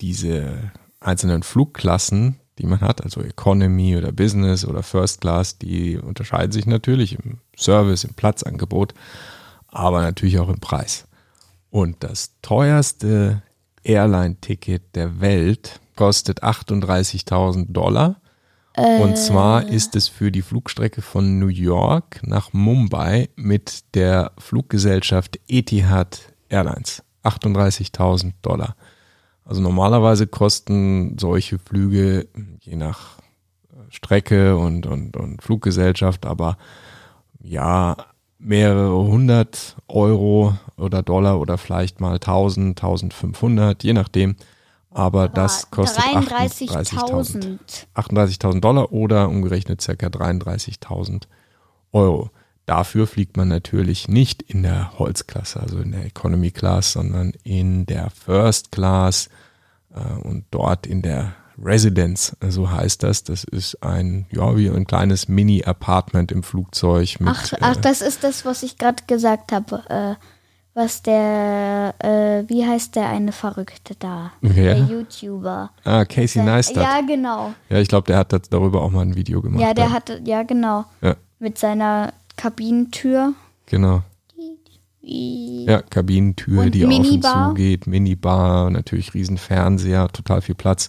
diese 0.00 0.72
einzelnen 1.00 1.42
Flugklassen, 1.42 2.36
die 2.58 2.66
man 2.66 2.80
hat, 2.80 3.02
also 3.02 3.20
Economy 3.22 3.96
oder 3.96 4.12
Business 4.12 4.64
oder 4.64 4.82
First 4.82 5.20
Class, 5.20 5.58
die 5.58 5.98
unterscheiden 5.98 6.52
sich 6.52 6.66
natürlich 6.66 7.18
im 7.18 7.38
Service, 7.56 8.04
im 8.04 8.14
Platzangebot, 8.14 8.94
aber 9.68 10.00
natürlich 10.00 10.38
auch 10.38 10.48
im 10.48 10.60
Preis. 10.60 11.06
Und 11.70 12.02
das 12.02 12.32
teuerste 12.42 13.42
Airline-Ticket 13.82 14.94
der 14.94 15.20
Welt 15.20 15.80
kostet 15.96 16.42
38.000 16.42 17.72
Dollar. 17.72 18.20
Und 18.76 19.16
zwar 19.16 19.68
ist 19.68 19.96
es 19.96 20.08
für 20.08 20.30
die 20.30 20.42
Flugstrecke 20.42 21.00
von 21.00 21.38
New 21.38 21.48
York 21.48 22.20
nach 22.22 22.52
Mumbai 22.52 23.30
mit 23.34 23.94
der 23.94 24.32
Fluggesellschaft 24.38 25.40
Etihad 25.48 26.34
Airlines. 26.50 27.02
38.000 27.24 28.34
Dollar. 28.42 28.76
Also 29.46 29.62
normalerweise 29.62 30.26
kosten 30.26 31.16
solche 31.18 31.58
Flüge 31.60 32.26
je 32.60 32.74
nach 32.74 33.18
äh, 33.70 33.76
Strecke 33.90 34.56
und, 34.56 34.86
und, 34.86 35.16
und 35.16 35.40
Fluggesellschaft, 35.40 36.26
aber 36.26 36.58
ja, 37.40 37.96
mehrere 38.38 38.92
hundert 38.92 39.76
Euro 39.86 40.54
oder 40.76 41.02
Dollar 41.02 41.38
oder 41.40 41.58
vielleicht 41.58 42.00
mal 42.00 42.14
1000, 42.14 42.76
1500, 42.76 43.84
je 43.84 43.92
nachdem. 43.92 44.34
Aber 44.90 45.28
das 45.28 45.70
kostet 45.70 46.02
38.000. 46.04 46.70
33.000. 46.70 47.58
38.000 47.94 48.60
Dollar 48.60 48.92
oder 48.92 49.28
umgerechnet 49.28 49.80
circa 49.80 50.08
33.000 50.08 51.24
Euro. 51.92 52.30
Dafür 52.66 53.06
fliegt 53.06 53.36
man 53.36 53.48
natürlich 53.48 54.08
nicht 54.08 54.42
in 54.42 54.64
der 54.64 54.98
Holzklasse, 54.98 55.60
also 55.60 55.78
in 55.78 55.92
der 55.92 56.04
Economy 56.04 56.50
Class, 56.50 56.92
sondern 56.92 57.32
in 57.44 57.86
der 57.86 58.10
First 58.10 58.72
Class 58.72 59.28
äh, 59.94 60.20
und 60.26 60.44
dort 60.50 60.86
in 60.86 61.00
der 61.00 61.34
Residence, 61.62 62.36
so 62.46 62.70
heißt 62.70 63.02
das. 63.02 63.24
Das 63.24 63.44
ist 63.44 63.82
ein, 63.82 64.26
ja, 64.30 64.56
wie 64.56 64.68
ein 64.68 64.86
kleines 64.86 65.28
Mini-Apartment 65.28 66.30
im 66.32 66.42
Flugzeug 66.42 67.18
mit. 67.20 67.30
Ach, 67.34 67.52
ach, 67.60 67.76
äh, 67.76 67.80
das 67.80 68.02
ist 68.02 68.24
das, 68.24 68.44
was 68.44 68.62
ich 68.62 68.78
gerade 68.78 69.04
gesagt 69.06 69.52
habe. 69.52 69.82
Äh, 69.88 70.14
was 70.74 71.00
der, 71.00 71.94
äh, 72.00 72.44
wie 72.50 72.66
heißt 72.66 72.96
der 72.96 73.08
eine 73.08 73.32
Verrückte 73.32 73.94
da? 73.98 74.32
Wer? 74.42 74.74
Der 74.74 74.84
YouTuber. 74.84 75.70
ah, 75.84 76.04
Casey 76.04 76.42
Neistat. 76.42 76.76
Ja, 76.76 76.98
Ja, 76.98 77.06
genau. 77.06 77.54
ich 77.70 77.88
glaube, 77.88 78.08
der 78.08 78.18
hat 78.18 78.34
darüber 78.50 78.82
auch 78.82 78.90
mal 78.90 79.00
ein 79.00 79.14
Video 79.14 79.40
gemacht. 79.40 79.62
Ja, 79.62 79.72
der 79.72 79.90
hatte, 79.90 80.20
ja, 80.24 80.42
genau. 80.42 80.84
Ja, 81.00 81.16
Mit 81.38 81.56
seiner 81.56 82.12
Kabinentür. 82.36 83.34
genau. 83.66 84.02
Ja, 85.08 85.82
Kabinentür, 85.82 86.62
Und 86.62 86.74
die 86.74 86.84
auf 86.84 86.92
und 86.92 87.02
Minibar? 87.02 87.50
zu 87.50 87.54
geht, 87.54 87.86
Minibar, 87.86 88.70
natürlich 88.70 89.14
Riesenfernseher, 89.14 90.08
total 90.08 90.42
viel 90.42 90.56
Platz. 90.56 90.88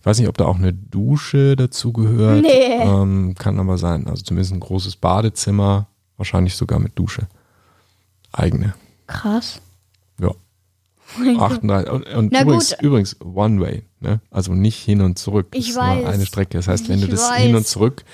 Ich 0.00 0.06
weiß 0.06 0.18
nicht, 0.18 0.28
ob 0.28 0.38
da 0.38 0.46
auch 0.46 0.56
eine 0.56 0.72
Dusche 0.72 1.54
dazu 1.54 1.92
gehört. 1.92 2.40
Nee. 2.42 2.80
Ähm, 2.80 3.34
kann 3.38 3.60
aber 3.60 3.76
sein. 3.76 4.06
Also 4.08 4.22
zumindest 4.22 4.54
ein 4.54 4.60
großes 4.60 4.96
Badezimmer, 4.96 5.86
wahrscheinlich 6.16 6.56
sogar 6.56 6.78
mit 6.78 6.98
Dusche. 6.98 7.28
Eigene. 8.32 8.72
Krass. 9.06 9.60
Ja. 10.18 10.30
38. 11.38 11.92
Und, 11.92 12.06
und 12.08 12.34
übrigens, 12.34 12.70
gut. 12.70 12.82
übrigens 12.82 13.16
One 13.20 13.60
Way, 13.60 13.82
ne? 14.00 14.20
Also 14.30 14.54
nicht 14.54 14.78
hin 14.82 15.02
und 15.02 15.18
zurück. 15.18 15.48
Ich 15.52 15.68
ist 15.68 15.74
nur 15.76 15.84
weiß. 15.84 16.06
eine 16.06 16.24
Strecke. 16.24 16.56
Das 16.56 16.68
heißt, 16.68 16.88
wenn 16.88 17.00
du 17.00 17.04
Ich 17.06 17.12
das 17.12 17.30
hin 17.36 17.50
und 17.54 17.60
weiß. 17.64 17.68
zurück 17.68 18.04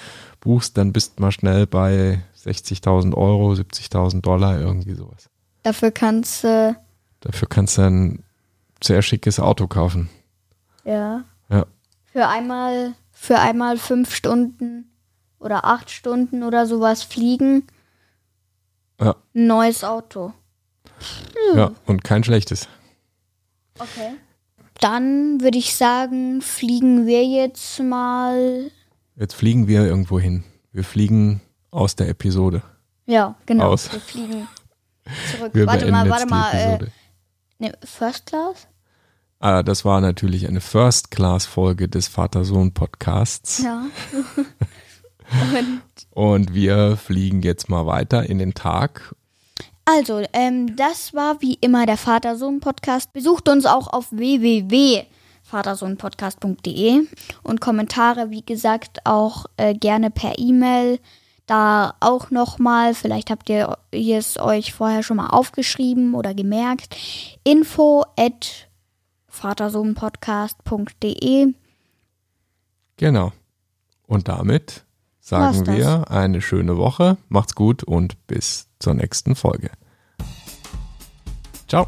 buchst, 0.41 0.77
dann 0.77 0.93
bist 0.93 1.15
du 1.17 1.23
mal 1.23 1.31
schnell 1.33 1.69
bei 1.69 2.23
60.000 2.49 3.15
Euro, 3.15 3.53
70.000 3.53 4.21
Dollar, 4.23 4.59
irgendwie 4.61 4.95
sowas. 4.95 5.29
Dafür 5.63 5.91
kannst 5.91 6.45
du, 6.45 6.77
Dafür 7.21 7.49
kannst 7.49 7.79
du 7.79 7.83
ein 7.83 8.25
sehr 8.83 9.03
schickes 9.03 9.39
Auto 9.41 9.67
kaufen. 9.67 10.09
ja, 10.85 11.25
Ja. 11.51 11.67
für 12.13 12.27
einmal, 12.29 12.95
für 13.13 13.39
einmal 13.39 13.77
fünf 13.79 14.15
Stunden 14.15 14.91
oder 15.41 15.65
acht 15.65 15.91
Stunden 15.91 16.43
oder 16.43 16.67
sowas 16.67 17.03
fliegen. 17.03 17.67
Ja. 19.01 19.17
Ein 19.35 19.47
neues 19.47 19.85
Auto. 19.85 20.33
Ja, 21.55 21.73
und 21.87 22.03
kein 22.03 22.25
schlechtes. 22.25 22.69
Okay. 23.79 24.15
Dann 24.81 25.41
würde 25.41 25.59
ich 25.59 25.75
sagen, 25.77 26.41
fliegen 26.41 27.07
wir 27.07 27.25
jetzt 27.25 27.81
mal. 27.81 28.71
Jetzt 29.17 29.35
fliegen 29.35 29.67
wir 29.69 29.85
irgendwo 29.85 30.19
hin. 30.21 30.45
Wir 30.73 30.85
fliegen 30.85 31.41
aus 31.71 31.97
der 31.97 32.09
Episode. 32.09 32.63
Ja, 33.07 33.35
genau. 33.47 33.73
Aus. 33.73 33.93
Wir 33.93 34.01
fliegen 34.01 34.49
zurück. 35.33 35.55
Wir 35.55 35.67
warte 35.67 35.91
mal, 35.91 36.09
warte 36.09 36.27
mal. 36.27 36.53
Äh, 36.53 36.79
ne, 37.59 37.73
First 37.85 38.27
Class? 38.27 38.69
Ah, 39.41 39.63
das 39.63 39.85
war 39.85 40.01
natürlich 40.01 40.49
eine 40.49 40.61
First-Class-Folge 40.61 41.89
des 41.89 42.09
Vater-Sohn-Podcasts. 42.09 43.63
Ja. 43.63 43.85
Und 45.53 45.83
Und 46.11 46.55
wir 46.55 46.97
fliegen 46.97 47.43
jetzt 47.43 47.69
mal 47.69 47.87
weiter 47.87 48.29
in 48.29 48.39
den 48.39 48.55
Tag. 48.55 49.15
Also, 49.85 50.25
ähm, 50.33 50.75
das 50.77 51.15
war 51.15 51.41
wie 51.41 51.55
immer 51.55 51.87
der 51.87 51.99
Vater-Sohn-Podcast. 51.99 53.13
Besucht 53.13 53.49
uns 53.49 53.65
auch 53.65 53.93
auf 53.93 54.11
www.vatersohnpodcast.de 54.11 57.07
und 57.43 57.61
Kommentare, 57.61 58.31
wie 58.31 58.43
gesagt, 58.43 59.07
auch 59.07 59.47
äh, 59.57 59.75
gerne 59.75 60.11
per 60.11 60.37
E-Mail. 60.39 60.99
Da 61.49 61.95
auch 62.01 62.31
nochmal, 62.31 62.95
vielleicht 62.95 63.31
habt 63.31 63.49
ihr 63.49 63.79
es 63.91 64.39
euch 64.39 64.75
vorher 64.75 65.03
schon 65.03 65.17
mal 65.17 65.31
aufgeschrieben 65.31 66.15
oder 66.15 66.35
gemerkt, 66.35 66.95
info 67.43 68.05
at 68.17 68.69
vatersohnpodcast.de. 69.29 71.55
Genau. 72.99 73.33
Und 74.07 74.29
damit 74.29 74.85
sagen 75.21 75.67
wir 75.67 76.11
eine 76.11 76.43
schöne 76.43 76.77
Woche. 76.77 77.17
Macht's 77.29 77.55
gut 77.55 77.83
und 77.83 78.27
bis 78.27 78.69
zur 78.79 78.93
nächsten 78.93 79.35
Folge. 79.35 79.71
Ciao. 81.67 81.87